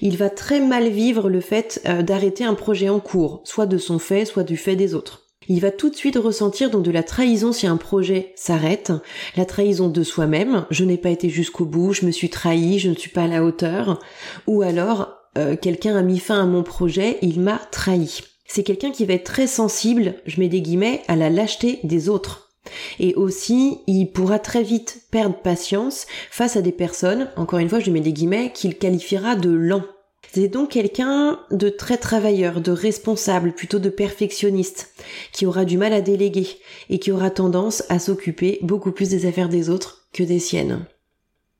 [0.00, 3.78] Il va très mal vivre le fait euh, d'arrêter un projet en cours, soit de
[3.78, 5.19] son fait, soit du fait des autres
[5.50, 8.92] il va tout de suite ressentir donc de la trahison si un projet s'arrête,
[9.36, 12.88] la trahison de soi-même, je n'ai pas été jusqu'au bout, je me suis trahi, je
[12.88, 13.98] ne suis pas à la hauteur,
[14.46, 18.20] ou alors euh, quelqu'un a mis fin à mon projet, il m'a trahi.
[18.46, 22.08] C'est quelqu'un qui va être très sensible, je mets des guillemets, à la lâcheté des
[22.08, 22.52] autres.
[23.00, 27.80] Et aussi, il pourra très vite perdre patience face à des personnes, encore une fois,
[27.80, 29.84] je mets des guillemets, qu'il qualifiera de lents.
[30.32, 34.92] C'est donc quelqu'un de très travailleur, de responsable, plutôt de perfectionniste,
[35.32, 36.46] qui aura du mal à déléguer
[36.88, 40.86] et qui aura tendance à s'occuper beaucoup plus des affaires des autres que des siennes.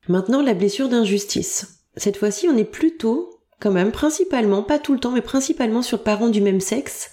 [0.07, 1.81] Maintenant, la blessure d'injustice.
[1.97, 6.01] Cette fois-ci, on est plutôt, quand même, principalement, pas tout le temps, mais principalement sur
[6.01, 7.11] parents du même sexe,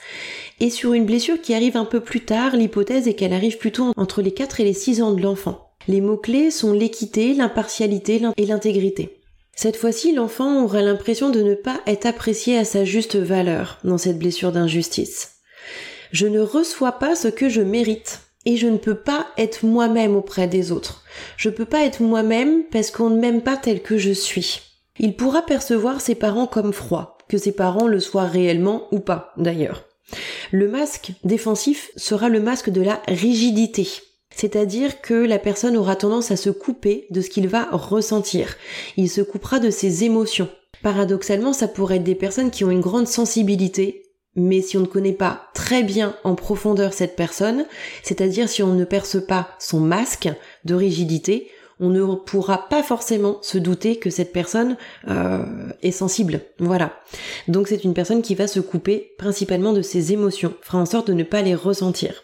[0.61, 3.93] et sur une blessure qui arrive un peu plus tard, l'hypothèse est qu'elle arrive plutôt
[3.97, 5.73] entre les 4 et les 6 ans de l'enfant.
[5.89, 9.18] Les mots-clés sont l'équité, l'impartialité et l'intégrité.
[9.61, 13.99] Cette fois-ci, l'enfant aura l'impression de ne pas être apprécié à sa juste valeur dans
[13.99, 15.41] cette blessure d'injustice.
[16.13, 20.15] Je ne reçois pas ce que je mérite et je ne peux pas être moi-même
[20.15, 21.03] auprès des autres.
[21.37, 24.61] Je peux pas être moi-même parce qu'on ne m'aime pas tel que je suis.
[25.01, 29.33] Il pourra percevoir ses parents comme froids, que ses parents le soient réellement ou pas
[29.39, 29.87] d'ailleurs.
[30.53, 33.89] Le masque défensif sera le masque de la rigidité
[34.39, 38.57] c'est-à-dire que la personne aura tendance à se couper de ce qu'il va ressentir.
[38.97, 40.49] Il se coupera de ses émotions.
[40.81, 44.05] Paradoxalement, ça pourrait être des personnes qui ont une grande sensibilité,
[44.37, 47.67] mais si on ne connaît pas très bien en profondeur cette personne,
[48.05, 50.29] c'est-à-dire si on ne perce pas son masque
[50.65, 54.77] de rigidité, on ne pourra pas forcément se douter que cette personne
[55.09, 55.45] euh,
[55.83, 56.43] est sensible.
[56.61, 56.93] Voilà.
[57.49, 61.09] Donc c'est une personne qui va se couper principalement de ses émotions, fera en sorte
[61.09, 62.23] de ne pas les ressentir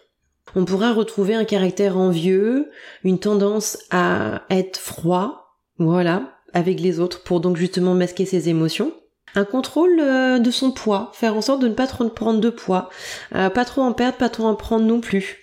[0.55, 2.71] on pourra retrouver un caractère envieux,
[3.03, 8.93] une tendance à être froid, voilà, avec les autres pour donc justement masquer ses émotions.
[9.37, 12.51] Un contrôle euh, de son poids, faire en sorte de ne pas trop prendre de
[12.51, 12.89] poids,
[13.35, 15.39] euh, pas trop en perdre, pas trop en prendre non plus.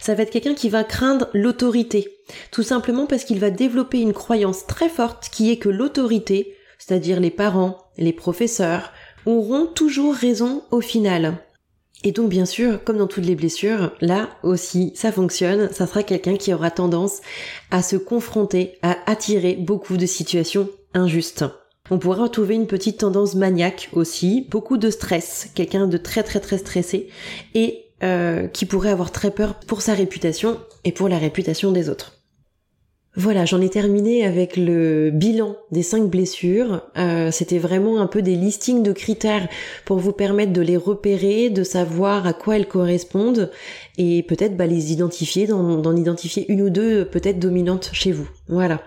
[0.00, 2.08] Ça va être quelqu'un qui va craindre l'autorité,
[2.50, 7.20] tout simplement parce qu'il va développer une croyance très forte qui est que l'autorité, c'est-à-dire
[7.20, 8.92] les parents, les professeurs,
[9.26, 11.38] auront toujours raison au final.
[12.06, 16.04] Et donc bien sûr, comme dans toutes les blessures, là aussi, ça fonctionne, ça sera
[16.04, 17.20] quelqu'un qui aura tendance
[17.72, 21.44] à se confronter, à attirer beaucoup de situations injustes.
[21.90, 26.38] On pourrait retrouver une petite tendance maniaque aussi, beaucoup de stress, quelqu'un de très très
[26.38, 27.08] très stressé
[27.54, 31.88] et euh, qui pourrait avoir très peur pour sa réputation et pour la réputation des
[31.88, 32.15] autres.
[33.18, 36.82] Voilà, j'en ai terminé avec le bilan des cinq blessures.
[36.98, 39.48] Euh, C'était vraiment un peu des listings de critères
[39.86, 43.50] pour vous permettre de les repérer, de savoir à quoi elles correspondent
[43.96, 48.28] et peut-être bah, les identifier, d'en identifier une ou deux peut-être dominantes chez vous.
[48.48, 48.82] Voilà.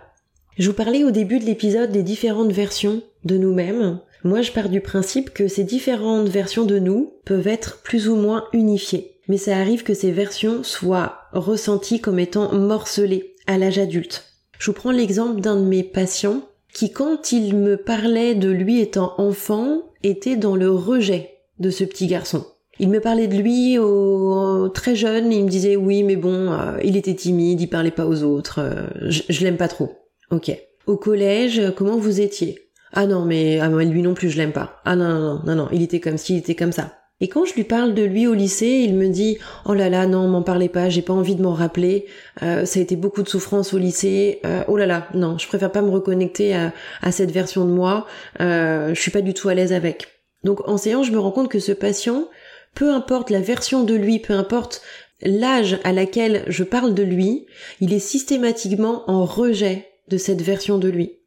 [0.60, 4.00] Je vous parlais au début de l'épisode des différentes versions de nous-mêmes.
[4.24, 8.16] Moi, je pars du principe que ces différentes versions de nous peuvent être plus ou
[8.16, 9.16] moins unifiées.
[9.28, 14.26] Mais ça arrive que ces versions soient ressenties comme étant morcelées à l'âge adulte.
[14.60, 18.80] Je vous prends l'exemple d'un de mes patients qui, quand il me parlait de lui
[18.80, 22.46] étant enfant, était dans le rejet de ce petit garçon.
[22.78, 26.78] Il me parlait de lui au, très jeune, il me disait oui mais bon, euh,
[26.84, 29.94] il était timide, il parlait pas aux autres, euh, je, l'aime pas trop.
[30.30, 30.56] Ok.
[30.86, 32.70] Au collège, comment vous étiez?
[32.94, 34.80] Ah non, mais ah, lui non plus, je l'aime pas.
[34.86, 36.99] Ah non, non, non, non, non, il était comme ci, il était comme ça.
[37.22, 40.08] Et quand je lui parle de lui au lycée, il me dit oh là là
[40.08, 42.06] non m'en parlez pas, j'ai pas envie de m'en rappeler,
[42.44, 45.48] euh, ça a été beaucoup de souffrance au lycée, euh, oh là là non je
[45.48, 48.08] préfère pas me reconnecter à, cette version de moi,
[48.40, 50.08] euh, je suis pas du tout à l'aise avec.
[50.46, 52.30] Donc en séance je me rends compte que ce patient,
[52.74, 54.82] peu importe la version de lui, peu importe
[55.22, 57.48] l'âge à laquelle je parle de lui,
[57.82, 61.19] il est systématiquement en rejet de cette version de lui.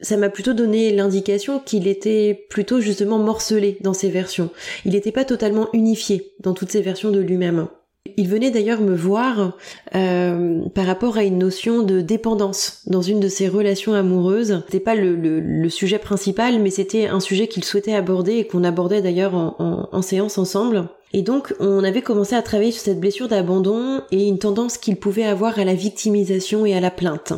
[0.00, 4.50] Ça m'a plutôt donné l'indication qu'il était plutôt justement morcelé dans ses versions.
[4.84, 7.68] Il n'était pas totalement unifié dans toutes ses versions de lui-même.
[8.16, 9.58] Il venait d'ailleurs me voir
[9.94, 14.62] euh, par rapport à une notion de dépendance dans une de ses relations amoureuses.
[14.66, 19.02] C'était pas le, sujet principal, mais c'était un sujet qu'il souhaitait aborder et qu'on abordait
[19.02, 20.88] d'ailleurs en séance ensemble.
[21.12, 24.96] Et donc on avait commencé à travailler sur cette blessure d'abandon et une tendance qu'il
[24.96, 27.32] pouvait avoir à la victimisation et à la plainte.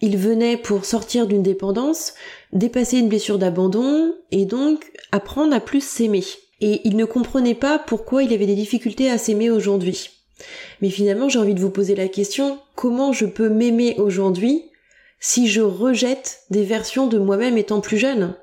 [0.00, 2.14] Il venait pour sortir d'une dépendance,
[2.52, 6.24] dépasser une blessure d'abandon et donc apprendre à plus s'aimer.
[6.60, 10.10] Et il ne comprenait pas pourquoi il avait des difficultés à s'aimer aujourd'hui.
[10.80, 14.64] Mais finalement, j'ai envie de vous poser la question, comment je peux m'aimer aujourd'hui
[15.20, 18.34] si je rejette des versions de moi-même étant plus jeune?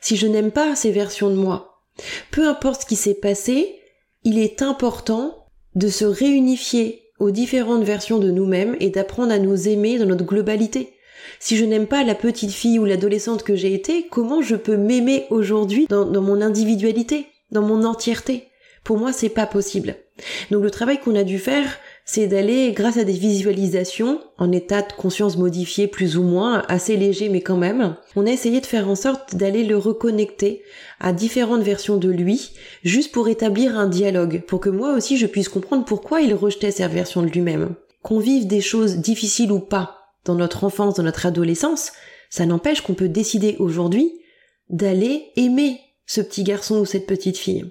[0.00, 1.82] Si je n'aime pas ces versions de moi?
[2.30, 3.80] Peu importe ce qui s'est passé,
[4.24, 9.68] il est important de se réunifier aux différentes versions de nous-mêmes et d'apprendre à nous
[9.68, 10.92] aimer dans notre globalité.
[11.40, 14.76] Si je n'aime pas la petite fille ou l'adolescente que j'ai été, comment je peux
[14.76, 18.48] m'aimer aujourd'hui dans, mon individualité, dans mon entièreté?
[18.84, 19.96] Pour moi, c'est pas possible.
[20.50, 24.80] Donc le travail qu'on a dû faire, c'est d'aller, grâce à des visualisations, en état
[24.80, 28.66] de conscience modifié plus ou moins, assez léger mais quand même, on a essayé de
[28.66, 30.62] faire en sorte d'aller le reconnecter
[31.00, 32.52] à différentes versions de lui,
[32.84, 36.70] juste pour établir un dialogue, pour que moi aussi je puisse comprendre pourquoi il rejetait
[36.70, 37.74] cette version de lui-même.
[38.02, 41.92] Qu'on vive des choses difficiles ou pas, dans notre enfance, dans notre adolescence,
[42.30, 44.12] ça n'empêche qu'on peut décider aujourd'hui
[44.68, 47.64] d'aller aimer ce petit garçon ou cette petite fille.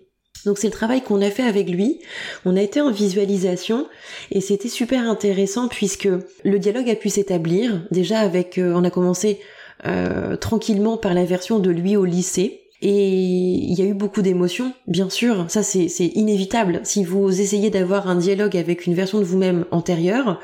[0.45, 1.99] Donc c'est le travail qu'on a fait avec lui.
[2.45, 3.87] On a été en visualisation
[4.31, 6.07] et c'était super intéressant puisque
[6.43, 7.85] le dialogue a pu s'établir.
[7.91, 9.39] Déjà avec, euh, on a commencé
[9.85, 12.61] euh, tranquillement par la version de lui au lycée.
[12.81, 16.81] Et il y a eu beaucoup d'émotions, bien sûr, ça c'est inévitable.
[16.83, 20.39] Si vous essayez d'avoir un dialogue avec une version de vous-même antérieure,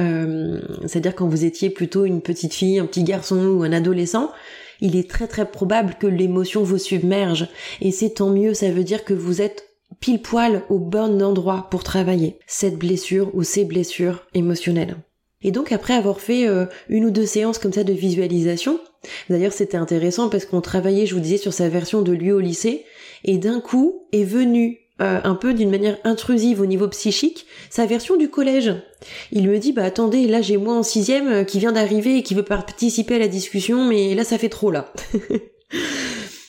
[0.00, 4.30] euh, c'est-à-dire quand vous étiez plutôt une petite fille, un petit garçon ou un adolescent,
[4.80, 7.48] il est très très probable que l'émotion vous submerge.
[7.80, 9.64] Et c'est tant mieux, ça veut dire que vous êtes
[10.00, 14.96] pile poil au bon endroit pour travailler cette blessure ou ces blessures émotionnelles.
[15.42, 18.80] Et donc après avoir fait euh, une ou deux séances comme ça de visualisation,
[19.30, 22.40] d'ailleurs c'était intéressant parce qu'on travaillait, je vous disais, sur sa version de lui au
[22.40, 22.84] lycée,
[23.24, 27.84] et d'un coup est venu euh, un peu d'une manière intrusive au niveau psychique sa
[27.86, 28.72] version du collège.
[29.32, 32.22] Il me dit bah attendez là j'ai moi en sixième euh, qui vient d'arriver et
[32.22, 34.92] qui veut participer à la discussion mais là ça fait trop là.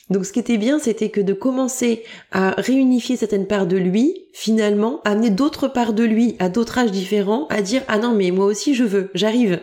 [0.09, 4.27] Donc ce qui était bien, c'était que de commencer à réunifier certaines parts de lui,
[4.31, 8.31] finalement, amener d'autres parts de lui à d'autres âges différents, à dire ah non mais
[8.31, 9.59] moi aussi je veux, j'arrive.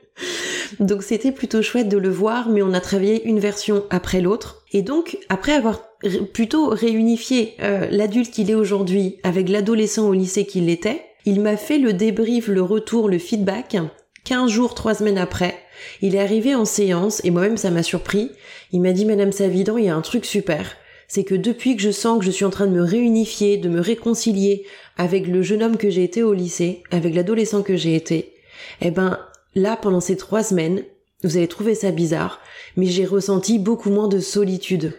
[0.80, 4.62] donc c'était plutôt chouette de le voir, mais on a travaillé une version après l'autre.
[4.72, 5.82] Et donc après avoir
[6.32, 11.56] plutôt réunifié euh, l'adulte qu'il est aujourd'hui avec l'adolescent au lycée qu'il était, il m'a
[11.56, 13.76] fait le débrief, le retour, le feedback
[14.24, 15.54] 15 jours, 3 semaines après.
[16.00, 18.30] Il est arrivé en séance et moi-même ça m'a surpris.
[18.72, 20.76] Il m'a dit Madame Savidan, il y a un truc super.
[21.08, 23.68] C'est que depuis que je sens que je suis en train de me réunifier, de
[23.68, 24.64] me réconcilier
[24.96, 28.32] avec le jeune homme que j'ai été au lycée, avec l'adolescent que j'ai été,
[28.80, 29.18] eh ben,
[29.54, 30.82] là, pendant ces trois semaines,
[31.22, 32.40] vous allez trouver ça bizarre,
[32.76, 34.92] mais j'ai ressenti beaucoup moins de solitude.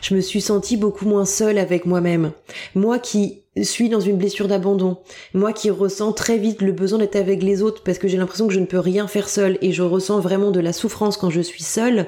[0.00, 2.32] Je me suis sentie beaucoup moins seule avec moi-même.
[2.74, 4.98] Moi qui suis dans une blessure d'abandon,
[5.34, 8.46] moi qui ressens très vite le besoin d'être avec les autres parce que j'ai l'impression
[8.46, 11.30] que je ne peux rien faire seule et je ressens vraiment de la souffrance quand
[11.30, 12.06] je suis seule,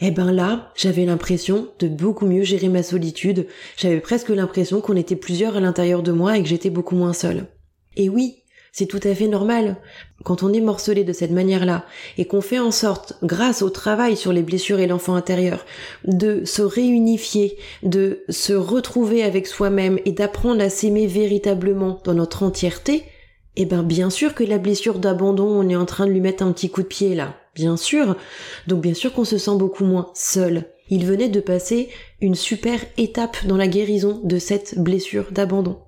[0.00, 3.46] eh ben là, j'avais l'impression de beaucoup mieux gérer ma solitude,
[3.76, 7.12] j'avais presque l'impression qu'on était plusieurs à l'intérieur de moi et que j'étais beaucoup moins
[7.12, 7.46] seule.
[7.96, 8.42] Et oui,
[8.72, 9.76] c'est tout à fait normal.
[10.24, 11.84] Quand on est morcelé de cette manière-là
[12.16, 15.64] et qu'on fait en sorte, grâce au travail sur les blessures et l'enfant intérieur,
[16.04, 22.42] de se réunifier, de se retrouver avec soi-même et d'apprendre à s'aimer véritablement dans notre
[22.42, 23.04] entièreté,
[23.56, 26.44] eh ben bien sûr que la blessure d'abandon, on est en train de lui mettre
[26.44, 27.34] un petit coup de pied là.
[27.54, 28.16] Bien sûr.
[28.68, 30.66] Donc bien sûr qu'on se sent beaucoup moins seul.
[30.90, 31.88] Il venait de passer
[32.20, 35.78] une super étape dans la guérison de cette blessure d'abandon.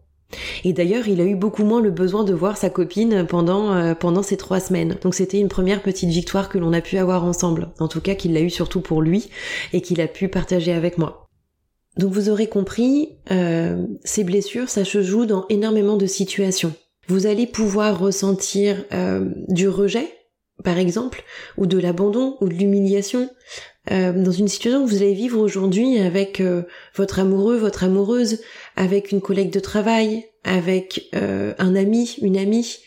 [0.65, 3.95] Et d'ailleurs, il a eu beaucoup moins le besoin de voir sa copine pendant euh,
[3.95, 4.97] pendant ces trois semaines.
[5.03, 7.71] Donc c'était une première petite victoire que l'on a pu avoir ensemble.
[7.79, 9.31] En tout cas, qu'il l'a eu surtout pour lui
[9.73, 11.27] et qu'il a pu partager avec moi.
[11.97, 16.73] Donc vous aurez compris, euh, ces blessures, ça se joue dans énormément de situations.
[17.09, 20.09] Vous allez pouvoir ressentir euh, du rejet,
[20.63, 21.25] par exemple,
[21.57, 23.29] ou de l'abandon, ou de l'humiliation,
[23.91, 26.63] euh, dans une situation que vous allez vivre aujourd'hui avec euh,
[26.95, 28.41] votre amoureux, votre amoureuse,
[28.77, 32.79] avec une collègue de travail, avec euh, un ami, une amie,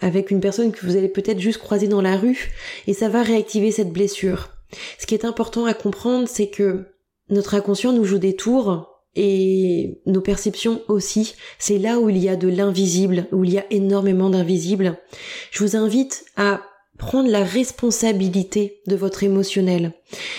[0.00, 2.50] avec une personne que vous allez peut-être juste croiser dans la rue,
[2.86, 4.50] et ça va réactiver cette blessure.
[4.98, 6.84] Ce qui est important à comprendre, c'est que
[7.28, 11.34] notre inconscient nous joue des tours et nos perceptions aussi.
[11.58, 14.98] C'est là où il y a de l'invisible, où il y a énormément d'invisible.
[15.50, 16.62] Je vous invite à
[17.02, 19.92] prendre la responsabilité de votre émotionnel.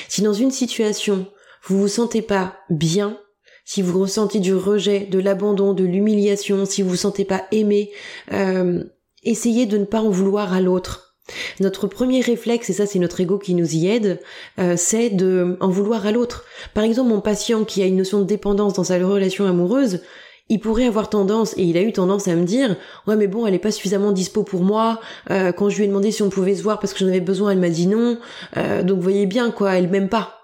[0.07, 1.27] Si dans une situation,
[1.65, 3.19] vous vous sentez pas bien,
[3.65, 7.91] si vous ressentez du rejet, de l'abandon, de l'humiliation, si vous vous sentez pas aimé,
[8.31, 8.81] euh,
[9.23, 11.15] essayez de ne pas en vouloir à l'autre.
[11.59, 14.21] Notre premier réflexe, et ça c'est notre ego qui nous y aide,
[14.59, 16.45] euh, c'est de en vouloir à l'autre.
[16.73, 20.01] Par exemple, mon patient qui a une notion de dépendance dans sa relation amoureuse,
[20.49, 22.75] il pourrait avoir tendance, et il a eu tendance à me dire,
[23.07, 24.99] ouais mais bon, elle est pas suffisamment dispo pour moi.
[25.31, 27.21] Euh, quand je lui ai demandé si on pouvait se voir parce que j'en avais
[27.21, 28.17] besoin, elle m'a dit non.
[28.57, 30.39] Euh, donc voyez bien quoi, elle m'aime pas.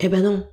[0.00, 0.44] Eh ben non,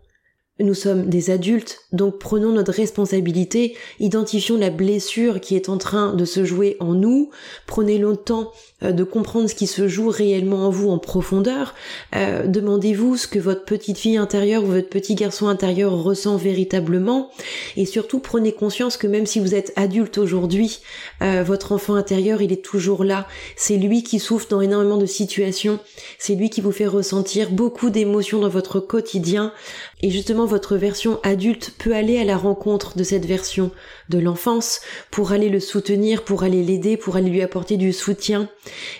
[0.59, 6.13] nous sommes des adultes, donc prenons notre responsabilité, identifions la blessure qui est en train
[6.13, 7.29] de se jouer en nous,
[7.65, 8.51] prenez le temps
[8.83, 11.75] euh, de comprendre ce qui se joue réellement en vous en profondeur,
[12.15, 17.31] euh, demandez-vous ce que votre petite fille intérieure ou votre petit garçon intérieur ressent véritablement,
[17.77, 20.79] et surtout prenez conscience que même si vous êtes adulte aujourd'hui,
[21.21, 25.05] euh, votre enfant intérieur il est toujours là, c'est lui qui souffre dans énormément de
[25.05, 25.79] situations,
[26.17, 29.53] c'est lui qui vous fait ressentir beaucoup d'émotions dans votre quotidien,
[30.01, 33.71] et justement votre version adulte peut aller à la rencontre de cette version
[34.09, 34.81] de l'enfance
[35.11, 38.49] pour aller le soutenir, pour aller l'aider, pour aller lui apporter du soutien,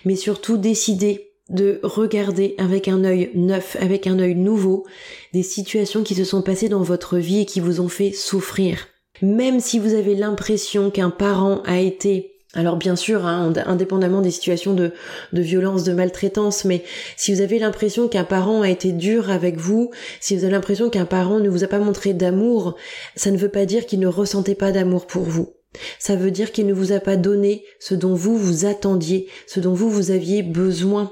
[0.05, 4.85] mais surtout décider de regarder avec un œil neuf, avec un œil nouveau,
[5.33, 8.87] des situations qui se sont passées dans votre vie et qui vous ont fait souffrir.
[9.21, 14.31] Même si vous avez l'impression qu'un parent a été alors bien sûr, hein, indépendamment des
[14.31, 14.91] situations de,
[15.33, 16.83] de violence, de maltraitance, mais
[17.15, 20.89] si vous avez l'impression qu'un parent a été dur avec vous, si vous avez l'impression
[20.89, 22.75] qu'un parent ne vous a pas montré d'amour,
[23.15, 25.53] ça ne veut pas dire qu'il ne ressentait pas d'amour pour vous.
[25.99, 29.59] Ça veut dire qu'il ne vous a pas donné ce dont vous vous attendiez, ce
[29.59, 31.11] dont vous vous aviez besoin.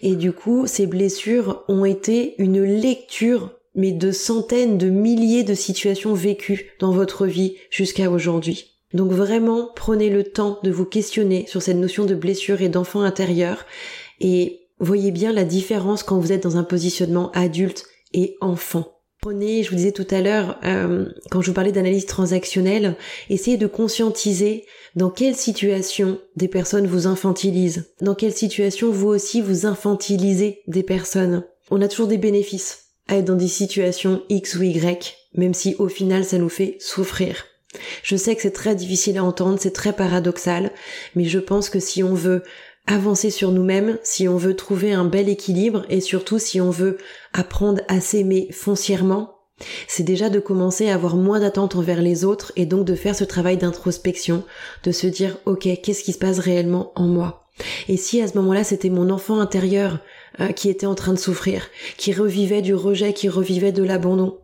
[0.00, 5.54] Et du coup, ces blessures ont été une lecture mais de centaines, de milliers de
[5.54, 8.77] situations vécues dans votre vie jusqu'à aujourd'hui.
[8.94, 13.02] Donc vraiment, prenez le temps de vous questionner sur cette notion de blessure et d'enfant
[13.02, 13.66] intérieur
[14.20, 17.84] et voyez bien la différence quand vous êtes dans un positionnement adulte
[18.14, 18.94] et enfant.
[19.20, 22.96] Prenez, je vous disais tout à l'heure, euh, quand je vous parlais d'analyse transactionnelle,
[23.28, 24.64] essayez de conscientiser
[24.94, 30.84] dans quelle situation des personnes vous infantilisent, dans quelle situation vous aussi vous infantilisez des
[30.84, 31.42] personnes.
[31.70, 35.74] On a toujours des bénéfices à être dans des situations X ou Y, même si
[35.80, 37.47] au final ça nous fait souffrir.
[38.02, 40.72] Je sais que c'est très difficile à entendre, c'est très paradoxal,
[41.14, 42.42] mais je pense que si on veut
[42.86, 46.96] avancer sur nous-mêmes, si on veut trouver un bel équilibre et surtout si on veut
[47.34, 49.34] apprendre à s'aimer foncièrement,
[49.86, 53.14] c'est déjà de commencer à avoir moins d'attentes envers les autres et donc de faire
[53.14, 54.44] ce travail d'introspection,
[54.84, 57.44] de se dire ok, qu'est-ce qui se passe réellement en moi?
[57.88, 59.98] Et si à ce moment-là c'était mon enfant intérieur
[60.40, 64.38] euh, qui était en train de souffrir, qui revivait du rejet, qui revivait de l'abandon,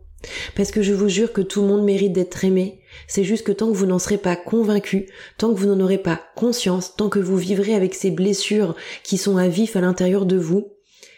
[0.55, 2.81] parce que je vous jure que tout le monde mérite d'être aimé.
[3.07, 5.07] C'est juste que tant que vous n'en serez pas convaincu,
[5.37, 9.17] tant que vous n'en aurez pas conscience, tant que vous vivrez avec ces blessures qui
[9.17, 10.71] sont à vif à l'intérieur de vous,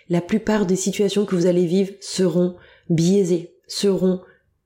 [0.09, 2.55] la plupart des situations que vous allez vivre seront
[2.89, 4.21] biaisées, seront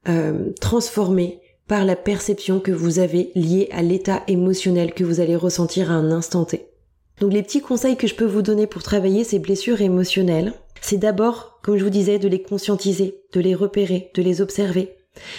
[0.07, 5.35] euh, transformées par la perception que vous avez liée à l'état émotionnel que vous allez
[5.35, 6.67] ressentir à un instant T.
[7.19, 10.97] Donc les petits conseils que je peux vous donner pour travailler ces blessures émotionnelles, c'est
[10.97, 14.95] d'abord, comme je vous disais, de les conscientiser, de les repérer, de les observer.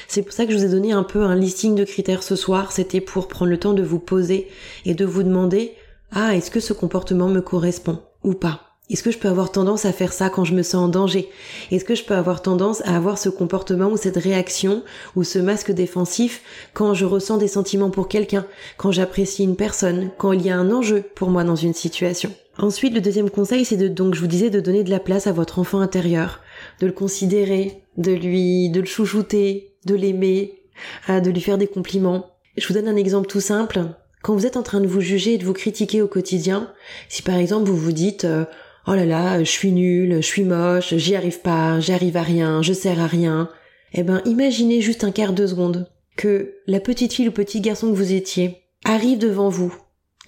[0.06, 2.36] C'est pour ça que je vous ai donné un peu un listing de critères ce
[2.36, 2.72] soir.
[2.72, 4.48] C'était pour prendre le temps de vous poser
[4.84, 5.74] et de vous demander,
[6.12, 8.60] ah, est-ce que ce comportement me correspond ou pas?
[8.90, 11.30] Est-ce que je peux avoir tendance à faire ça quand je me sens en danger?
[11.70, 14.82] Est-ce que je peux avoir tendance à avoir ce comportement ou cette réaction
[15.16, 16.42] ou ce masque défensif
[16.74, 18.44] quand je ressens des sentiments pour quelqu'un,
[18.76, 22.34] quand j'apprécie une personne, quand il y a un enjeu pour moi dans une situation?
[22.58, 25.26] Ensuite, le deuxième conseil, c'est de, donc, je vous disais, de donner de la place
[25.26, 26.40] à votre enfant intérieur,
[26.80, 30.60] de le considérer, de lui, de le chouchouter, de l'aimer,
[31.08, 32.26] euh, de lui faire des compliments.
[32.56, 33.80] Je vous donne un exemple tout simple.
[34.22, 36.72] Quand vous êtes en train de vous juger et de vous critiquer au quotidien,
[37.08, 38.44] si par exemple vous vous dites, euh,
[38.86, 42.62] oh là là, je suis nul, je suis moche, j'y arrive pas, j'arrive à rien,
[42.62, 43.48] je sers à rien.
[43.94, 47.90] Eh ben, imaginez juste un quart de seconde que la petite fille ou petit garçon
[47.90, 49.74] que vous étiez arrive devant vous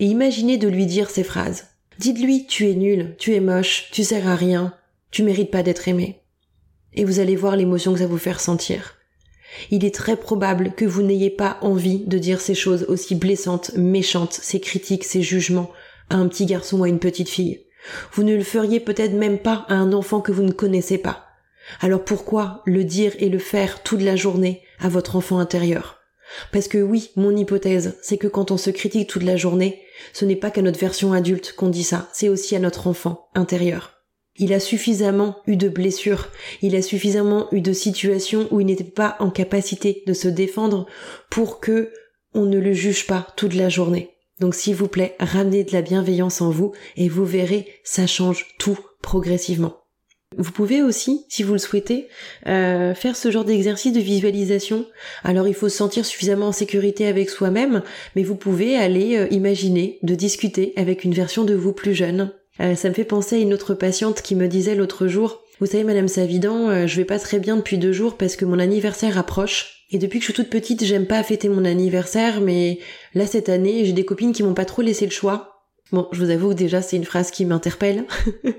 [0.00, 1.73] et imaginez de lui dire ces phrases.
[1.98, 4.74] Dites-lui, tu es nul, tu es moche, tu sers à rien,
[5.10, 6.20] tu mérites pas d'être aimé.
[6.92, 8.96] Et vous allez voir l'émotion que ça vous fait ressentir.
[9.70, 13.72] Il est très probable que vous n'ayez pas envie de dire ces choses aussi blessantes,
[13.76, 15.70] méchantes, ces critiques, ces jugements
[16.10, 17.64] à un petit garçon ou à une petite fille.
[18.12, 21.26] Vous ne le feriez peut-être même pas à un enfant que vous ne connaissez pas.
[21.80, 26.03] Alors pourquoi le dire et le faire toute la journée à votre enfant intérieur?
[26.52, 29.82] Parce que oui, mon hypothèse, c'est que quand on se critique toute la journée,
[30.12, 33.28] ce n'est pas qu'à notre version adulte qu'on dit ça, c'est aussi à notre enfant
[33.34, 33.92] intérieur.
[34.36, 36.28] Il a suffisamment eu de blessures,
[36.60, 40.86] il a suffisamment eu de situations où il n'était pas en capacité de se défendre
[41.30, 41.92] pour que
[42.34, 44.10] on ne le juge pas toute la journée.
[44.40, 48.56] Donc s'il vous plaît, ramenez de la bienveillance en vous et vous verrez, ça change
[48.58, 49.83] tout progressivement.
[50.38, 52.08] Vous pouvez aussi, si vous le souhaitez,
[52.46, 54.86] euh, faire ce genre d'exercice de visualisation.
[55.22, 57.82] Alors il faut se sentir suffisamment en sécurité avec soi-même,
[58.16, 62.32] mais vous pouvez aller euh, imaginer de discuter avec une version de vous plus jeune.
[62.60, 65.66] Euh, ça me fait penser à une autre patiente qui me disait l'autre jour, vous
[65.66, 69.18] savez Madame Savidan, je vais pas très bien depuis deux jours parce que mon anniversaire
[69.18, 72.80] approche et depuis que je suis toute petite, j'aime pas fêter mon anniversaire, mais
[73.14, 75.62] là cette année, j'ai des copines qui m'ont pas trop laissé le choix.
[75.92, 78.04] Bon, je vous avoue que déjà c'est une phrase qui m'interpelle.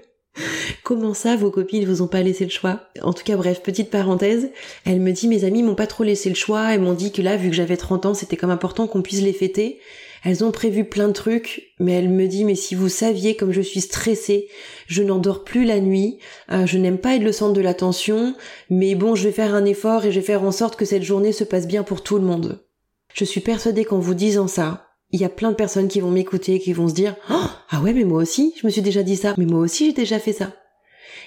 [0.85, 2.81] Comment ça, vos copines vous ont pas laissé le choix?
[3.01, 4.51] En tout cas, bref, petite parenthèse,
[4.85, 7.23] elle me dit mes amis m'ont pas trop laissé le choix, elles m'ont dit que
[7.23, 9.79] là, vu que j'avais 30 ans, c'était comme important qu'on puisse les fêter.
[10.23, 13.51] Elles ont prévu plein de trucs, mais elle me dit mais si vous saviez comme
[13.51, 14.47] je suis stressée,
[14.85, 16.19] je n'endors plus la nuit,
[16.51, 18.35] euh, je n'aime pas être le centre de l'attention,
[18.69, 21.01] mais bon je vais faire un effort et je vais faire en sorte que cette
[21.01, 22.63] journée se passe bien pour tout le monde.
[23.11, 26.11] Je suis persuadée qu'en vous disant ça, il y a plein de personnes qui vont
[26.11, 29.01] m'écouter, qui vont se dire oh, ah ouais mais moi aussi je me suis déjà
[29.01, 30.53] dit ça, mais moi aussi j'ai déjà fait ça.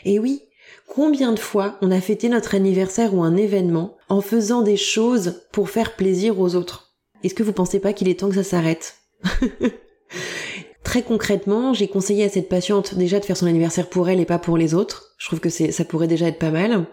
[0.05, 0.43] Et oui,
[0.87, 5.43] combien de fois on a fêté notre anniversaire ou un événement en faisant des choses
[5.53, 6.97] pour faire plaisir aux autres?
[7.25, 8.97] Est-ce que vous pensez pas qu'il est temps que ça s'arrête?
[10.85, 14.25] Très concrètement, j'ai conseillé à cette patiente déjà de faire son anniversaire pour elle et
[14.25, 15.15] pas pour les autres.
[15.19, 16.87] Je trouve que ça pourrait déjà être pas mal.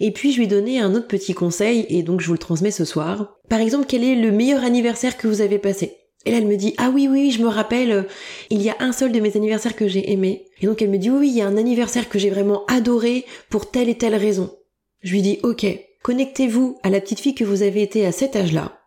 [0.00, 2.38] Et puis je lui ai donné un autre petit conseil et donc je vous le
[2.38, 3.38] transmets ce soir.
[3.48, 5.96] Par exemple, quel est le meilleur anniversaire que vous avez passé?
[6.24, 8.06] Et là, elle me dit, ah oui, oui, je me rappelle,
[8.50, 10.46] il y a un seul de mes anniversaires que j'ai aimé.
[10.60, 12.64] Et donc, elle me dit, oui, oui, il y a un anniversaire que j'ai vraiment
[12.66, 14.56] adoré pour telle et telle raison.
[15.02, 15.66] Je lui dis, ok,
[16.02, 18.80] connectez-vous à la petite fille que vous avez été à cet âge-là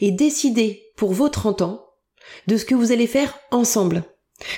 [0.00, 1.86] et décidez pour vos 30 ans
[2.46, 4.04] de ce que vous allez faire ensemble.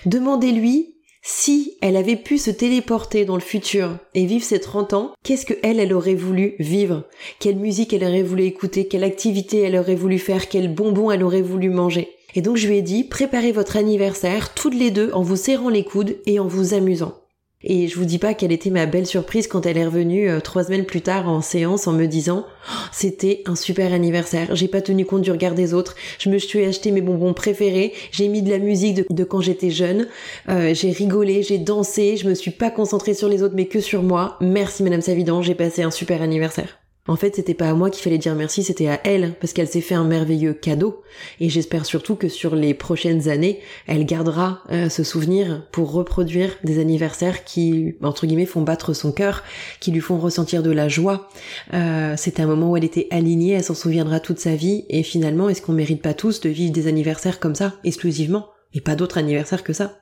[0.06, 0.91] Demandez-lui
[1.22, 5.46] si elle avait pu se téléporter dans le futur et vivre ses 30 ans, qu'est-ce
[5.46, 7.04] que elle, elle aurait voulu vivre?
[7.38, 8.88] Quelle musique elle aurait voulu écouter?
[8.88, 10.48] Quelle activité elle aurait voulu faire?
[10.48, 12.08] Quel bonbon elle aurait voulu manger?
[12.34, 15.68] Et donc je lui ai dit, préparez votre anniversaire toutes les deux en vous serrant
[15.68, 17.21] les coudes et en vous amusant.
[17.64, 20.40] Et je vous dis pas quelle était ma belle surprise quand elle est revenue euh,
[20.40, 24.54] trois semaines plus tard en séance en me disant oh, c'était un super anniversaire.
[24.54, 25.94] J'ai pas tenu compte du regard des autres.
[26.18, 27.92] Je me suis acheté mes bonbons préférés.
[28.10, 30.08] J'ai mis de la musique de, quand j'étais jeune.
[30.48, 32.16] Euh, j'ai rigolé, j'ai dansé.
[32.16, 34.36] Je me suis pas concentrée sur les autres mais que sur moi.
[34.40, 35.42] Merci Madame Savidan.
[35.42, 36.81] J'ai passé un super anniversaire.
[37.08, 39.66] En fait, c'était pas à moi qu'il fallait dire merci, c'était à elle, parce qu'elle
[39.66, 41.02] s'est fait un merveilleux cadeau.
[41.40, 46.50] Et j'espère surtout que sur les prochaines années, elle gardera euh, ce souvenir pour reproduire
[46.62, 49.42] des anniversaires qui, entre guillemets, font battre son cœur,
[49.80, 51.28] qui lui font ressentir de la joie.
[51.74, 54.84] Euh, c'était un moment où elle était alignée, elle s'en souviendra toute sa vie.
[54.88, 58.80] Et finalement, est-ce qu'on mérite pas tous de vivre des anniversaires comme ça, exclusivement, et
[58.80, 60.01] pas d'autres anniversaires que ça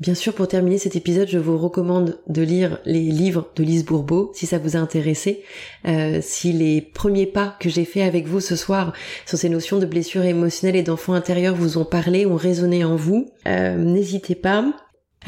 [0.00, 3.84] Bien sûr, pour terminer cet épisode, je vous recommande de lire les livres de Lise
[3.84, 5.42] Bourbeau, si ça vous a intéressé.
[5.86, 8.92] Euh, si les premiers pas que j'ai fait avec vous ce soir
[9.26, 12.96] sur ces notions de blessures émotionnelles et d'enfants intérieurs vous ont parlé, ont résonné en
[12.96, 14.66] vous, euh, n'hésitez pas.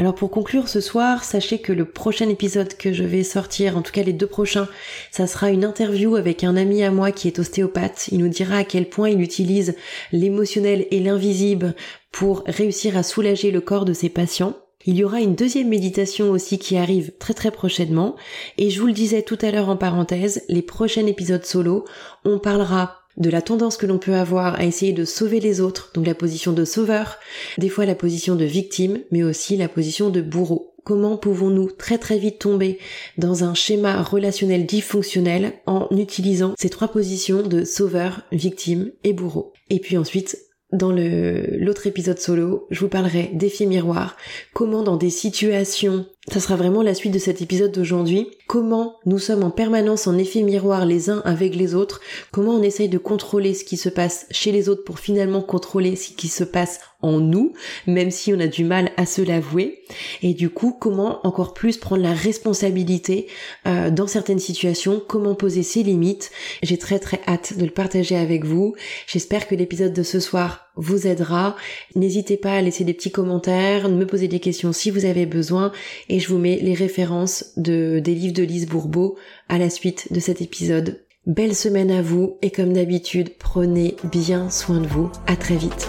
[0.01, 3.83] Alors pour conclure ce soir, sachez que le prochain épisode que je vais sortir, en
[3.83, 4.69] tout cas les deux prochains,
[5.11, 8.07] ça sera une interview avec un ami à moi qui est ostéopathe.
[8.13, 9.75] Il nous dira à quel point il utilise
[10.13, 11.75] l'émotionnel et l'invisible
[12.13, 14.55] pour réussir à soulager le corps de ses patients.
[14.87, 18.15] Il y aura une deuxième méditation aussi qui arrive très très prochainement.
[18.57, 21.85] Et je vous le disais tout à l'heure en parenthèse, les prochains épisodes solo,
[22.25, 25.91] on parlera de la tendance que l'on peut avoir à essayer de sauver les autres,
[25.95, 27.19] donc la position de sauveur,
[27.59, 30.75] des fois la position de victime, mais aussi la position de bourreau.
[30.85, 32.79] Comment pouvons-nous très très vite tomber
[33.19, 39.53] dans un schéma relationnel dysfonctionnel en utilisant ces trois positions de sauveur, victime et bourreau?
[39.69, 40.39] Et puis ensuite,
[40.73, 44.17] dans l'autre épisode solo, je vous parlerai d'effet miroir,
[44.53, 48.29] comment dans des situations ça sera vraiment la suite de cet épisode d'aujourd'hui.
[48.47, 52.01] Comment nous sommes en permanence en effet miroir les uns avec les autres.
[52.33, 55.97] Comment on essaye de contrôler ce qui se passe chez les autres pour finalement contrôler
[55.97, 57.53] ce qui se passe en nous,
[57.87, 59.83] même si on a du mal à se l'avouer.
[60.23, 63.29] Et du coup, comment encore plus prendre la responsabilité
[63.67, 66.31] euh, dans certaines situations, comment poser ses limites.
[66.63, 68.75] J'ai très très hâte de le partager avec vous.
[69.07, 71.57] J'espère que l'épisode de ce soir vous aidera.
[71.95, 75.73] N'hésitez pas à laisser des petits commentaires, me poser des questions si vous avez besoin
[76.09, 79.17] et je vous mets les références de, des livres de Lise Bourbeau
[79.49, 81.05] à la suite de cet épisode.
[81.27, 85.11] Belle semaine à vous et comme d'habitude, prenez bien soin de vous.
[85.27, 85.89] À très vite.